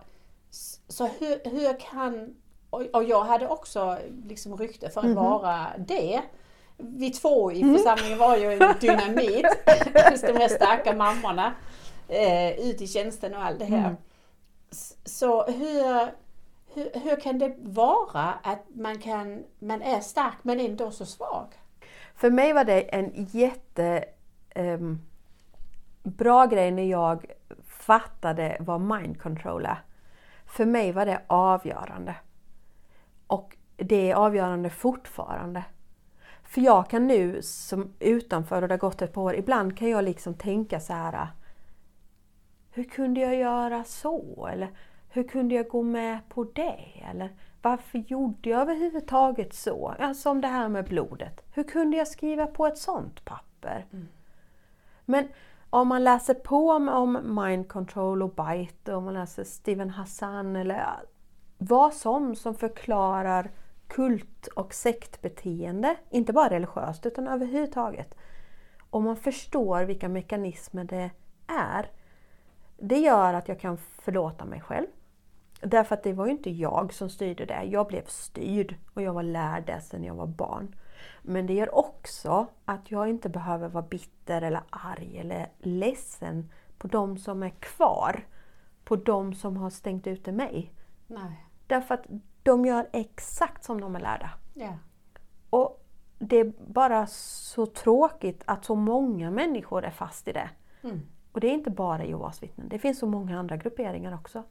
[0.88, 2.36] så hur, hur kan,
[2.70, 5.16] och, jag hade också liksom rykte för att mm.
[5.16, 6.22] vara det.
[6.78, 7.76] Vi två i mm.
[7.76, 9.45] församlingen var ju en dynamit,
[10.12, 11.54] just de här starka mammorna,
[12.08, 13.95] eh, ut i tjänsten och allt det här.
[15.06, 16.12] Så hur,
[16.74, 21.47] hur, hur, kan det vara att man, kan, man är stark men ändå så svag?
[22.16, 24.06] För mig var det en jätte
[24.56, 25.01] um,
[26.04, 27.26] bra grej när jag
[27.68, 29.84] fattade vad mind control är.
[30.45, 32.16] För mig var det avgörande.
[33.28, 35.64] Och det är avgörande fortfarande.
[36.43, 39.89] För jag kan nu som utanför, och det har gått ett par år, ibland kan
[39.89, 41.28] jag liksom tänka så här
[42.72, 44.47] hur kunde jag göra så?
[44.51, 44.70] Eller
[45.14, 47.03] hur kunde jag gå med på det?
[47.09, 47.30] Eller
[47.61, 49.95] varför gjorde jag överhuvudtaget så?
[49.99, 51.43] Ja, som det här med blodet.
[51.53, 53.86] Hur kunde jag skriva på ett sånt papper?
[53.91, 54.07] Mm.
[55.05, 55.28] Men
[55.70, 60.86] om man läser på om mind control och bite, om man läser Steven Hassan eller
[61.57, 63.51] vad som som förklarar
[63.88, 68.16] kult och sektbeteende, inte bara religiöst utan överhuvudtaget.
[68.89, 71.09] Om man förstår vilka mekanismer det
[71.47, 71.89] är
[72.78, 74.88] det gör att jag kan förlåta mig själv.
[75.66, 77.64] Därför att det var ju inte jag som styrde det.
[77.64, 80.76] Jag blev styrd och jag var lärd det sedan jag var barn.
[81.22, 86.88] Men det gör också att jag inte behöver vara bitter eller arg eller ledsen på
[86.88, 88.26] de som är kvar.
[88.84, 90.74] På de som har stängt ute mig.
[91.07, 91.47] Nej.
[91.68, 92.05] Därför att
[92.43, 94.30] de gör exakt som de är lärda.
[94.53, 94.78] Ja.
[95.49, 95.86] Och
[96.20, 100.49] det är bara så tråkigt att så många människor är fast i det.
[100.84, 101.01] Mm.
[101.32, 104.43] Och det är inte bara Jehovas vittnen, det finns så många andra grupperingar också.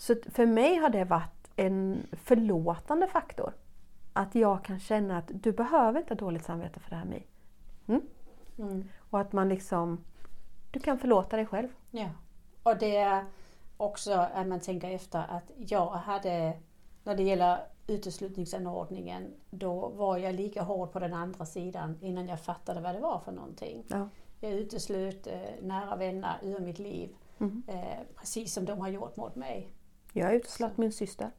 [0.00, 3.52] Så för mig har det varit en förlåtande faktor.
[4.12, 7.22] Att jag kan känna att du behöver inte ha dåligt samvete för det här Mi.
[7.88, 8.02] Mm?
[8.58, 8.84] Mm.
[9.10, 10.04] Och att man liksom,
[10.70, 11.68] du kan förlåta dig själv.
[11.90, 12.08] Ja.
[12.62, 13.24] Och det är
[13.76, 16.52] också att man tänker efter att jag hade,
[17.04, 22.40] när det gäller uteslutningsanordningen, då var jag lika hård på den andra sidan innan jag
[22.40, 23.84] fattade vad det var för någonting.
[23.88, 24.08] Ja.
[24.40, 27.62] Jag uteslöt eh, nära vänner ur mitt liv, Mhm.
[27.68, 29.72] eh, precis som de har gjort mot mig.
[30.18, 31.30] Jag uteslöt min syster.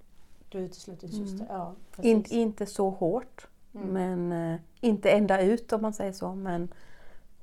[0.49, 3.87] Du uteslöt din syster, ja In, inte så hårt, Mm.
[3.87, 6.35] men eh, inte ända ut om man säger så.
[6.35, 6.73] Men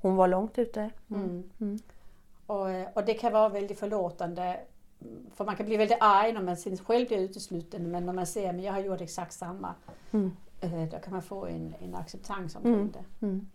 [0.00, 0.90] hon var långt ute.
[1.10, 1.50] Mm.
[1.60, 1.78] Mm.
[2.46, 4.60] Och, eh, och det kan vara väldigt förlåtande.
[5.34, 8.54] För man kan bli väldigt arg när man själv blir utesluten men när man ser
[8.54, 9.74] att jag har gjort exakt samma.
[10.10, 10.36] Mm.
[10.60, 12.92] eh, Då kan man få en, en acceptans omkring Mm.
[12.92, 13.26] det.
[13.26, 13.48] Mm.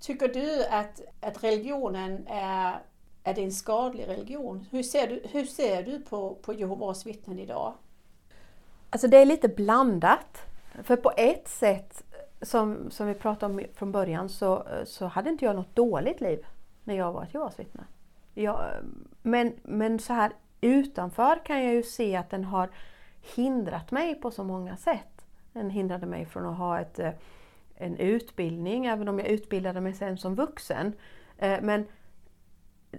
[0.00, 2.78] Tycker du att, att religionen är,
[3.28, 4.66] är det en skadlig religion?
[4.70, 7.72] Hur ser du, hur ser du på, på Jehovas vittnen idag?
[8.90, 10.42] Alltså det är lite blandat.
[10.82, 12.04] För på ett sätt,
[12.42, 16.46] som, som vi pratade om från början, så, så hade inte jag något dåligt liv
[16.84, 17.84] när jag var ett Jehovas vittne.
[18.34, 18.60] Jag,
[19.22, 22.68] men, men så här utanför kan jag ju se att den har
[23.34, 25.24] hindrat mig på så många sätt.
[25.52, 27.10] Den hindrade mig från att ha ett, eh,
[27.76, 30.92] en utbildning, även om jag utbildade mig sen som vuxen.
[31.38, 31.86] Eh, men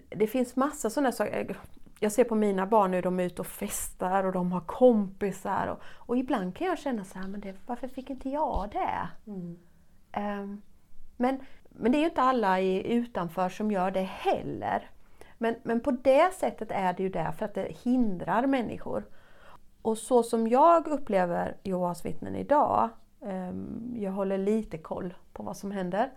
[0.10, 1.58] det finns massa sådana saker.
[2.00, 5.68] Jag ser på mina barn nu, de är ute och festar och de har kompisar.
[5.68, 9.10] Och, och ibland kan jag känna så här, men det, varför fick inte jag det?
[10.12, 10.62] Ehm,
[11.18, 14.90] men, men det är ju inte alla i, utanför som gör det heller.
[15.38, 19.06] Men, men på det sättet är det ju därför att det hindrar människor.
[19.82, 22.90] Och så som jag upplever Jehovas vittnen idag,
[23.22, 26.12] ehm, jag håller lite koll på vad som händer,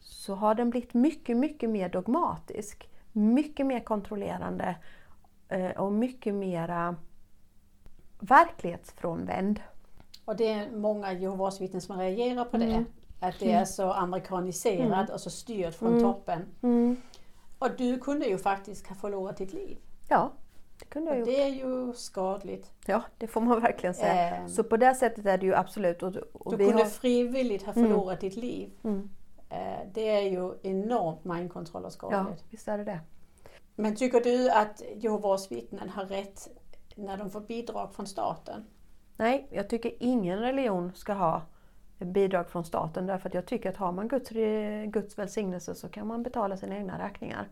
[0.00, 2.88] så har den blivit mycket, mycket mer dogmatisk.
[3.16, 4.76] Mycket mer kontrollerande
[5.48, 6.96] eh, och mycket mera
[8.20, 9.60] verklighetsfrånvänd.
[10.24, 12.64] Och det är många Jehovas vittnen som reagerar på det.
[12.64, 12.84] Mm.
[13.20, 16.42] Att det är så amerikaniserat och så styrt från toppen.
[17.58, 19.78] Och du kunde ju faktiskt ha förlorat ditt liv.
[20.08, 20.32] Ja,
[20.78, 21.36] det kunde jag Och gjort.
[21.36, 22.70] det är ju skadligt.
[22.86, 24.36] Ja, det får man verkligen säga.
[24.36, 24.48] Ehm.
[24.48, 26.02] Så på det sättet är det ju absolut.
[26.02, 28.70] Och, och Du kunde har, frivilligt ha förlorat ditt liv.
[29.48, 29.62] Mm.
[29.62, 32.44] Eh, Det är ju enormt mindkontroll och ja, skadligt.
[32.50, 33.00] visst är det det.
[33.74, 36.48] Men tycker du att Jehovas vittnen har rätt
[36.94, 38.64] när de får bidrag från staten?
[39.16, 41.42] Nej, jag tycker ingen religion ska ha
[41.98, 44.30] bidrag från staten därför att jag tycker att har man Guds,
[44.92, 47.48] Guds välsignelse så kan man betala sina egna räkningar.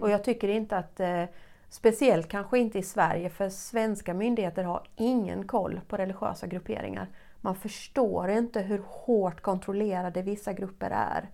[0.00, 1.24] Och jag tycker inte att, eh,
[1.68, 7.06] speciellt kanske inte i Sverige, för svenska myndigheter har ingen koll på religiösa grupperingar.
[7.44, 11.28] Man förstår inte hur hårt kontrollerade vissa grupper är.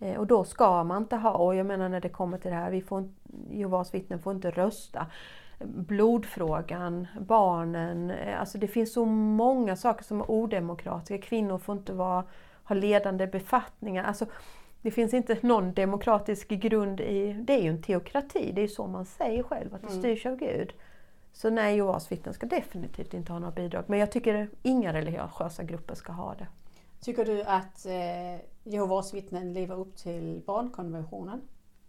[0.00, 2.56] Eh, Och då ska man inte ha, och jag menar när det kommer till det
[2.56, 3.08] här, vi får,
[3.50, 5.06] Jehovas vittnen får inte rösta.
[5.64, 11.18] Blodfrågan, barnen, eh, alltså det finns så många saker som är odemokratiska.
[11.18, 12.24] Kvinnor får inte vara,
[12.64, 14.04] ha ledande befattningar.
[14.04, 14.26] Alltså,
[14.82, 18.86] det finns inte någon demokratisk grund i, det är ju en teokrati, det är så
[18.86, 20.72] man säger själv, att det styrs av Gud.
[21.40, 23.84] Så nej, Jehovas vittnen ska definitivt inte ha några bidrag.
[23.86, 26.46] Men jag tycker inga religiösa grupper ska ha det.
[27.00, 31.40] Tycker du att eh, Jehovas vittnen lever upp till barnkonventionen?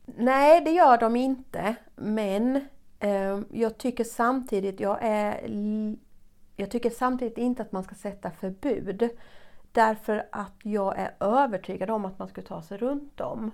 [0.05, 1.75] Nej, det gör de inte.
[1.95, 2.55] Men
[2.99, 5.49] eh, jag tycker samtidigt, jag är,
[6.55, 9.09] jag tycker samtidigt inte att man ska sätta förbud.
[9.71, 13.51] Därför att jag är övertygad om att man skulle ta sig runt dem.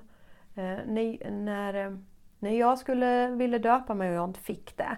[0.55, 1.97] Eh, när, när,
[2.39, 4.97] när jag skulle, ville döpa mig och jag inte fick det,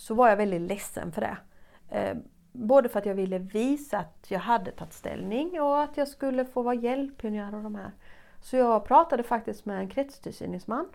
[0.00, 1.36] så var jag väldigt ledsen för det.
[1.88, 2.16] Eh,
[2.52, 6.44] både för att jag ville visa att jag hade tagit ställning och att jag skulle
[6.44, 7.92] få vara hjälppionjär och de här.
[8.40, 10.86] Så jag pratade faktiskt med en kretstillsyningsman.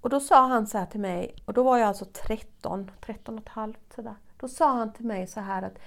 [0.00, 3.34] Och då sa han så här till mig, och då var jag alltså 13, 13
[3.34, 4.14] och ett halvt sådär.
[4.40, 5.78] Då sa han till mig så här att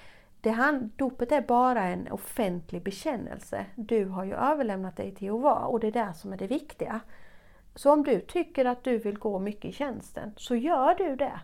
[0.41, 3.65] det han, dopet är bara en offentlig bekännelse.
[3.75, 6.99] Du har ju överlämnat dig till Jehova och det är det som är det viktiga.
[7.75, 11.39] Så om du tycker att du vill gå mycket i tjänsten, så gör du det.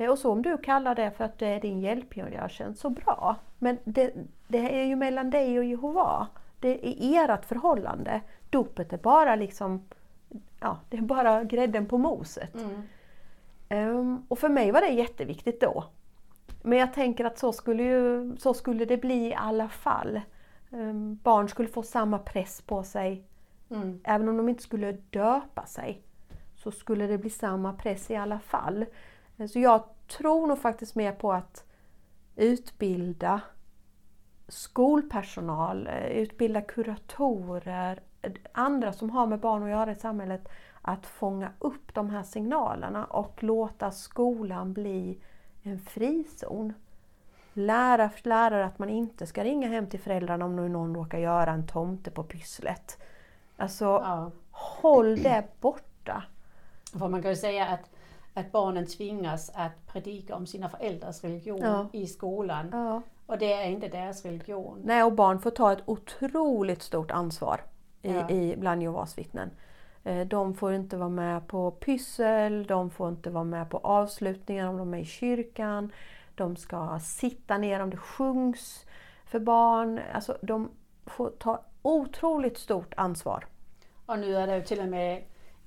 [0.00, 3.36] Eh, Och så om du kallar det för att det är din hjälppionjärtjänst, så bra.
[3.58, 4.12] Men det,
[4.48, 6.26] det är ju mellan dig och Jehova.
[6.60, 6.86] Det
[7.16, 8.20] är ert förhållande.
[8.50, 9.82] Dopet är bara liksom,
[10.60, 12.54] ja, det är bara grädden på moset.
[13.68, 15.84] Ehm, och för mig var det jätteviktigt då.
[16.62, 20.20] Men jag tänker att så skulle, ju, så skulle det bli i alla fall.
[20.72, 23.24] Ehm, barn skulle få samma press på sig.
[23.70, 24.00] Mm.
[24.04, 26.02] Även om de inte skulle döpa sig
[26.56, 28.84] så skulle det bli samma press i alla fall.
[29.40, 31.64] Eh, Så jag tror nog faktiskt mer på att
[32.36, 33.40] utbilda
[34.48, 40.48] skolpersonal, eh, utbilda kuratorer, eh, andra som har med barn att göra i samhället
[40.82, 45.18] att fånga upp de här signalerna och låta skolan bli
[45.62, 46.72] en frizon.
[47.52, 51.50] Lära lärare att man inte ska ringa hem till föräldrarna om nu någon råkar göra
[51.52, 52.98] en tomte på pysslet.
[53.56, 54.30] Alltså, Ja.
[54.50, 56.22] håll det borta.
[56.98, 57.90] För man kan ju säga att,
[58.40, 61.86] att barnen tvingas att predika om sina föräldrars religion Ja.
[61.92, 62.68] i skolan.
[62.72, 63.02] Ja.
[63.26, 64.80] Och det är inte deras religion.
[64.84, 67.60] Nej, och barn får ta ett otroligt stort ansvar
[68.02, 68.30] i, Ja.
[68.30, 69.50] i, bland Jehovas vittnen.
[70.04, 74.68] Eh, De får inte vara med på pyssel, de får inte vara med på avslutningar
[74.68, 75.92] om de är i kyrkan.
[76.34, 78.86] De ska sitta ner om det sjungs
[79.24, 80.00] för barn.
[80.14, 80.70] Alltså, de
[81.06, 83.44] får ta otroligt stort ansvar.
[84.06, 85.22] Och nu är det till och med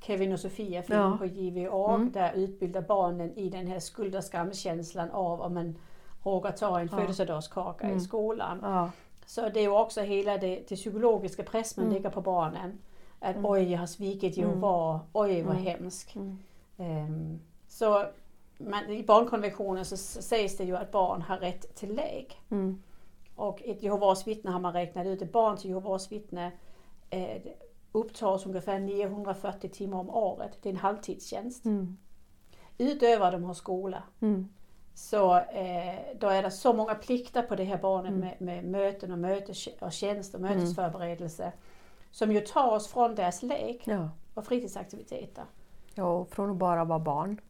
[0.05, 1.17] Kevin och Sofia film Ja.
[1.17, 2.11] på JVA Mm.
[2.11, 5.77] där utbildar barnen i den här skuld och skamkänslan av om man
[6.23, 6.97] råkar ta en Ja.
[6.97, 7.97] födelsedagskaka Mm.
[7.97, 8.59] i skolan.
[8.61, 8.89] Ja.
[9.25, 11.95] Så det är ju också hela det, det psykologiska press man Mm.
[11.95, 12.77] lägger på barnen.
[13.19, 13.45] Att Mm.
[13.51, 15.63] oj, jag har svikit Jehova, oj vad Mm.
[15.65, 16.15] hemskt.
[16.15, 16.37] Mm.
[16.77, 18.05] Ehm, så
[18.57, 22.41] man, i barnkonventionen så sägs det ju att barn har rätt till lek.
[22.51, 22.81] Mm.
[23.35, 26.51] Och ett Jehovas vittne har man räknat ut, ett barn till Jehovas vittne
[27.09, 27.41] eh,
[27.93, 30.57] upptas ungefär 940 timmar om året.
[30.61, 31.65] Det är en halvtidstjänst.
[31.65, 31.97] Mm.
[32.77, 34.03] Utöver de har skola.
[34.21, 34.49] Mm.
[34.93, 38.19] Så eh, då är det så många plikter på det här barnet Mm.
[38.19, 41.51] med, med möten och, mötes, och tjänst och mötesförberedelse.
[42.11, 44.09] Som ju tar oss från deras lek Ja.
[44.33, 45.43] och fritidsaktiviteter.
[45.95, 47.41] ja, från att bara vara barn.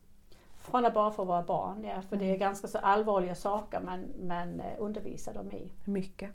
[0.57, 2.35] Från att bara få vara barn, ja, för det Mm.
[2.35, 5.71] är ganska så allvarliga saker man, man eh, undervisar dem i.
[5.85, 6.29] Mycket.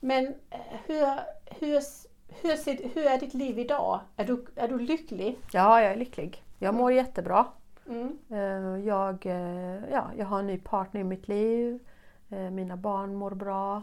[0.00, 1.06] Men eh, hur,
[1.44, 1.80] hur,
[2.28, 4.00] hur, ser, hur är ditt liv idag?
[4.16, 5.38] Är du, är du lycklig?
[5.52, 6.44] Ja, jag är lycklig.
[6.58, 7.46] Jag mår jättebra.
[7.88, 8.18] Mm.
[8.30, 11.78] Eh, Jag, eh, ja, jag har en ny partner i mitt liv.
[12.28, 13.82] Eh, Mina barn mår bra.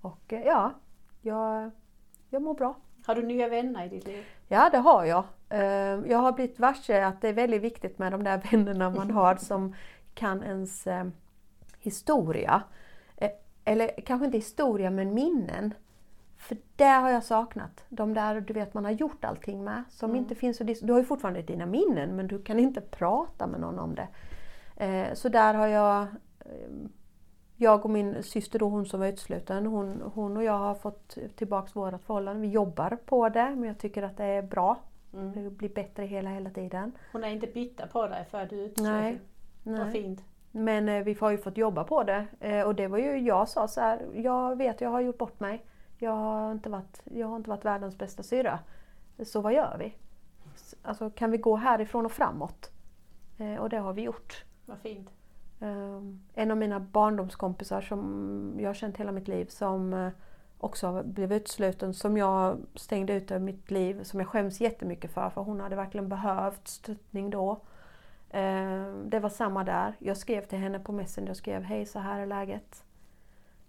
[0.00, 0.72] Och ja,
[1.22, 1.70] jag,
[2.30, 2.76] jag mår bra.
[3.06, 4.24] Har du nya vänner i ditt liv?
[4.48, 5.24] Ja, det har jag.
[6.08, 9.36] Jag har blivit varse att det är väldigt viktigt med de där vännerna man har
[9.40, 9.74] som
[10.14, 10.88] kan ens
[11.78, 12.62] historia.
[13.64, 15.74] Eller kanske inte historia, men minnen.
[16.38, 17.84] För det har jag saknat.
[17.88, 19.82] De där du vet man har gjort allting med.
[19.90, 20.22] Som Mm.
[20.22, 23.60] inte finns att Du har ju fortfarande dina minnen men du kan inte prata med
[23.60, 24.08] någon om det.
[24.84, 26.02] Eh, Så där har jag
[26.40, 26.48] eh,
[27.56, 31.18] jag och min syster då, hon som var utesluten, hon, hon och jag har fått
[31.36, 32.40] tillbaks vårt förhållande.
[32.42, 34.76] Vi jobbar på det men jag tycker att det är bra.
[35.14, 35.44] Mm.
[35.44, 36.92] Det blir bättre hela, hela tiden.
[37.12, 39.12] Hon är inte bitter på dig för att du är Nej.
[39.12, 39.18] utesluten?
[39.62, 39.92] Vad Nej.
[39.92, 40.24] fint.
[40.50, 42.26] Men eh, vi har ju fått jobba på det.
[42.40, 45.40] Eh, och det var ju, jag sa så här, jag vet jag har gjort bort
[45.40, 45.64] mig.
[45.98, 48.58] Jag har inte varit, jag har inte varit världens bästa syrra.
[49.24, 49.94] Så vad gör vi?
[50.82, 52.70] Alltså kan vi gå härifrån och framåt?
[53.38, 54.44] Eh, och det har vi gjort.
[54.66, 55.08] Vad fint.
[55.60, 56.00] Eh,
[56.34, 60.10] en av mina barndomskompisar som jag har känt hela mitt liv som eh,
[60.58, 65.30] också blev utsluten, som jag stängde ut ur mitt liv, som jag skäms jättemycket för,
[65.30, 67.50] för hon hade verkligen behövt stöttning då.
[68.30, 69.94] Eh, Det var samma där.
[69.98, 72.84] Jag skrev till henne på Messenger och skrev Hej så här är läget.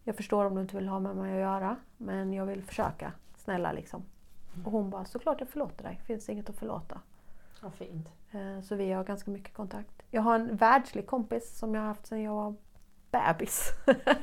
[0.04, 3.12] Jag förstår om du inte vill ha med mig att göra men jag vill försöka.
[3.38, 4.04] Snälla liksom.
[4.66, 6.02] Och hon bara såklart jag förlåter dig.
[6.06, 7.00] Finns inget att förlåta.
[7.62, 8.08] Vad fint.
[8.32, 10.02] Eh, Så vi har ganska mycket kontakt.
[10.12, 12.56] Jag har en världslig kompis som jag har haft sedan jag var
[13.12, 13.72] bebis.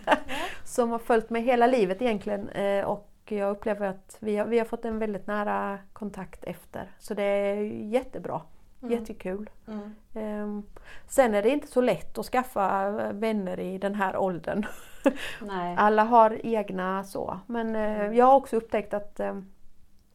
[0.64, 2.49] som har följt mig hela livet egentligen.
[2.49, 6.91] Eh, Och jag upplever att vi har, vi har fått en väldigt nära kontakt efter.
[6.99, 8.41] Så det är jättebra.
[8.87, 8.99] Mm.
[8.99, 9.51] Jättekul.
[9.68, 9.95] Mm.
[10.14, 10.62] Ehm,
[11.07, 14.66] Sen är det inte så lätt att skaffa eh, vänner i den här åldern.
[15.76, 17.41] Alla har egna så.
[17.47, 18.14] Men Mm.
[18.14, 19.39] jag har också upptäckt att eh,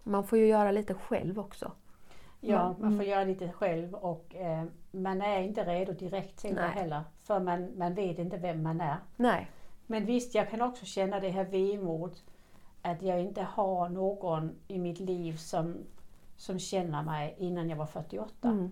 [0.04, 1.72] man får ju göra lite själv också.
[2.40, 2.76] Ja, Mm.
[2.82, 7.02] man får göra lite själv och eh, man är inte redo direkt till det heller.
[7.24, 8.98] För man, man vet inte vem man är.
[9.16, 9.48] Nej.
[9.88, 12.16] Men visst, jag kan också känna det här vemod
[12.82, 15.78] att jag inte har någon i mitt liv som,
[16.42, 18.48] som känner mig innan jag var 48.
[18.50, 18.72] Mm.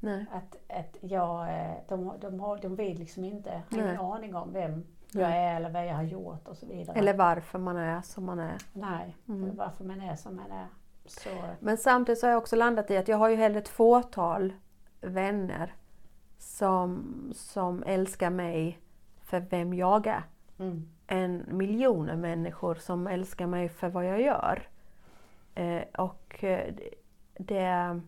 [0.00, 0.26] Nej.
[0.32, 4.52] Att, att jag, eh, de, de, har, de vet liksom inte, har ingen aning om
[4.52, 6.98] vem jag är eller vad jag har gjort och så vidare.
[6.98, 8.56] Eller varför man är som man är.
[8.72, 9.56] Nej, Mm.
[9.56, 10.66] varför man är som man är.
[11.06, 11.28] Så,
[11.60, 14.52] Men samtidigt så har jag också landat i att jag har ju hellre ett fåtal
[15.00, 15.74] vänner
[16.38, 17.04] som,
[17.34, 18.78] som älskar mig
[19.22, 20.22] för vem jag är.
[20.58, 24.68] mm, än miljoner människor som älskar mig för vad jag gör.
[25.54, 26.74] Eh, och eh,
[27.34, 28.00] det,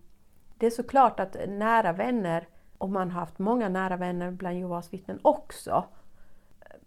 [0.57, 2.49] det är såklart att nära vänner,
[2.79, 5.85] och man har haft många nära vänner bland Jehovas vittnen också,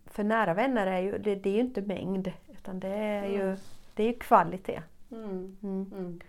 [0.06, 3.58] för nära vänner är ju, det, det är ju inte mängd utan det är ju,
[3.94, 4.82] det är ju kvalitet.
[5.12, 5.58] Mm.
[5.64, 5.92] Mm.
[5.94, 6.20] Mm.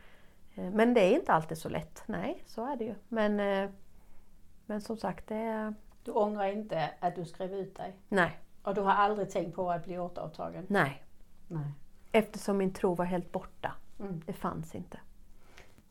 [0.54, 2.02] Eh, Men det är inte alltid så lätt.
[2.06, 2.94] Nej, så är det ju.
[3.08, 3.70] Men, eh,
[4.66, 5.74] men som sagt, det är...
[6.04, 7.96] Du ångrar inte att du skrev ut dig?
[8.08, 10.66] Nej, Och du har aldrig tänkt på att bli återupptagen?
[10.68, 11.02] nej.
[11.48, 11.72] Nej.
[12.12, 13.72] Eftersom min tro var helt borta.
[14.00, 14.22] Mm.
[14.26, 14.98] Det fanns inte.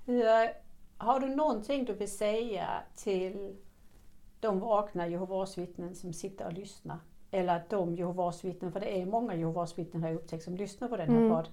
[0.09, 0.25] Hur,
[0.97, 3.55] har du någonting du vill säga till
[4.39, 6.97] de vakna Jehovas vittnen som sitter och lyssnar?
[7.31, 10.87] Eller de Jehovas vittnen, för det är många Jehovas vittnen har jag upptäckt som lyssnar
[10.87, 11.29] på den här Mm.
[11.29, 11.49] podd.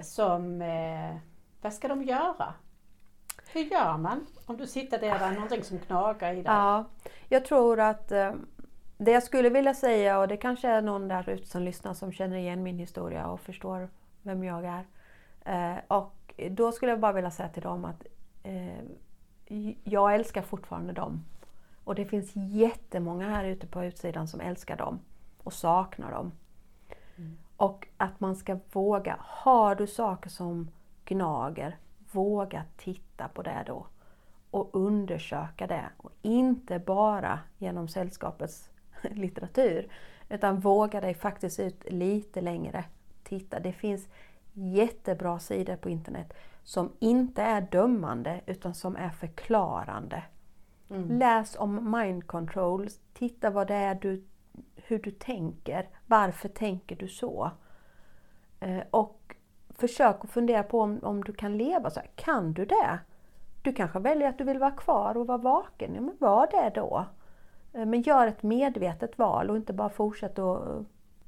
[0.00, 1.16] Som, eh,
[1.62, 2.54] vad ska de göra?
[3.52, 6.44] Hur gör man om du sitter där och det är någonting som knagar i dig?
[6.46, 6.84] Ja,
[7.28, 8.32] jag tror att eh,
[8.98, 12.12] det jag skulle vilja säga, och det kanske är någon där ute som lyssnar som
[12.12, 13.88] känner igen min historia och förstår
[14.22, 14.84] vem jag är.
[15.44, 16.12] Eh, och
[16.50, 18.06] då skulle jag bara vilja säga till dem att
[18.42, 21.24] eh, jag älskar fortfarande dem.
[21.84, 25.00] Och det finns jättemånga här ute på utsidan som älskar dem
[25.42, 26.32] och saknar dem.
[27.56, 30.70] Och att man ska våga, har du saker som
[31.04, 31.76] gnager,
[32.12, 33.86] våga titta på det då
[34.50, 35.84] och undersöka det.
[35.96, 38.70] Och inte bara genom sällskapets
[39.02, 39.88] litteratur.
[40.28, 42.84] Utan våga dig faktiskt ut lite längre.
[43.22, 44.08] Titta, det finns
[44.56, 46.32] jättebra sidor på internet
[46.62, 50.22] som inte är dömande utan som är förklarande.
[51.18, 54.24] Läs om mind control, titta vad det är du,
[54.76, 55.88] hur du tänker.
[56.06, 57.50] Varför tänker du så?
[58.60, 59.36] Eh, och
[59.68, 62.10] försök att fundera på om, om du kan leva så här.
[62.14, 62.98] Kan du det?
[63.62, 65.94] Du kanske väljer att du vill vara kvar och vara vaken.
[65.94, 67.04] Ja, men var det då.
[67.72, 70.80] Eh, Men gör ett medvetet val och inte bara fortsätt att eh,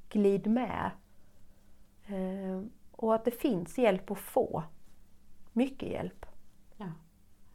[0.08, 0.90] glid med.
[2.06, 2.62] Eh,
[2.98, 4.62] Och att det finns hjälp att få.
[5.52, 6.26] Mycket hjälp.
[6.76, 6.92] Ja.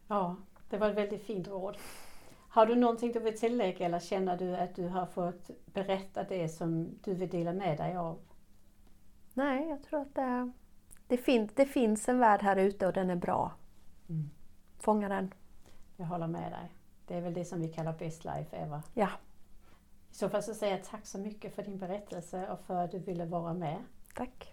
[0.08, 0.36] ja,
[0.70, 1.78] det var ett väldigt fint råd.
[2.50, 6.50] Har du någonting du vill tillägga eller känner du att du har fått berätta det
[6.50, 8.20] som du vill dela med dig av?
[9.34, 10.52] Nej, jag tror att det,
[11.08, 13.52] det, fin, det finns en värld här ute och den är bra.
[14.10, 14.30] Mm.
[14.80, 15.34] Fånga den.
[15.98, 16.72] Jag håller med dig.
[17.08, 18.82] Det är väl det som vi kallar best life ever.
[18.94, 19.10] Ja,
[20.12, 22.92] I så fall så säger jag tack så mycket för din berättelse och för att
[22.92, 23.78] du ville vara med.
[24.16, 24.53] tack.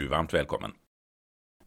[0.00, 0.72] Du är varmt välkommen.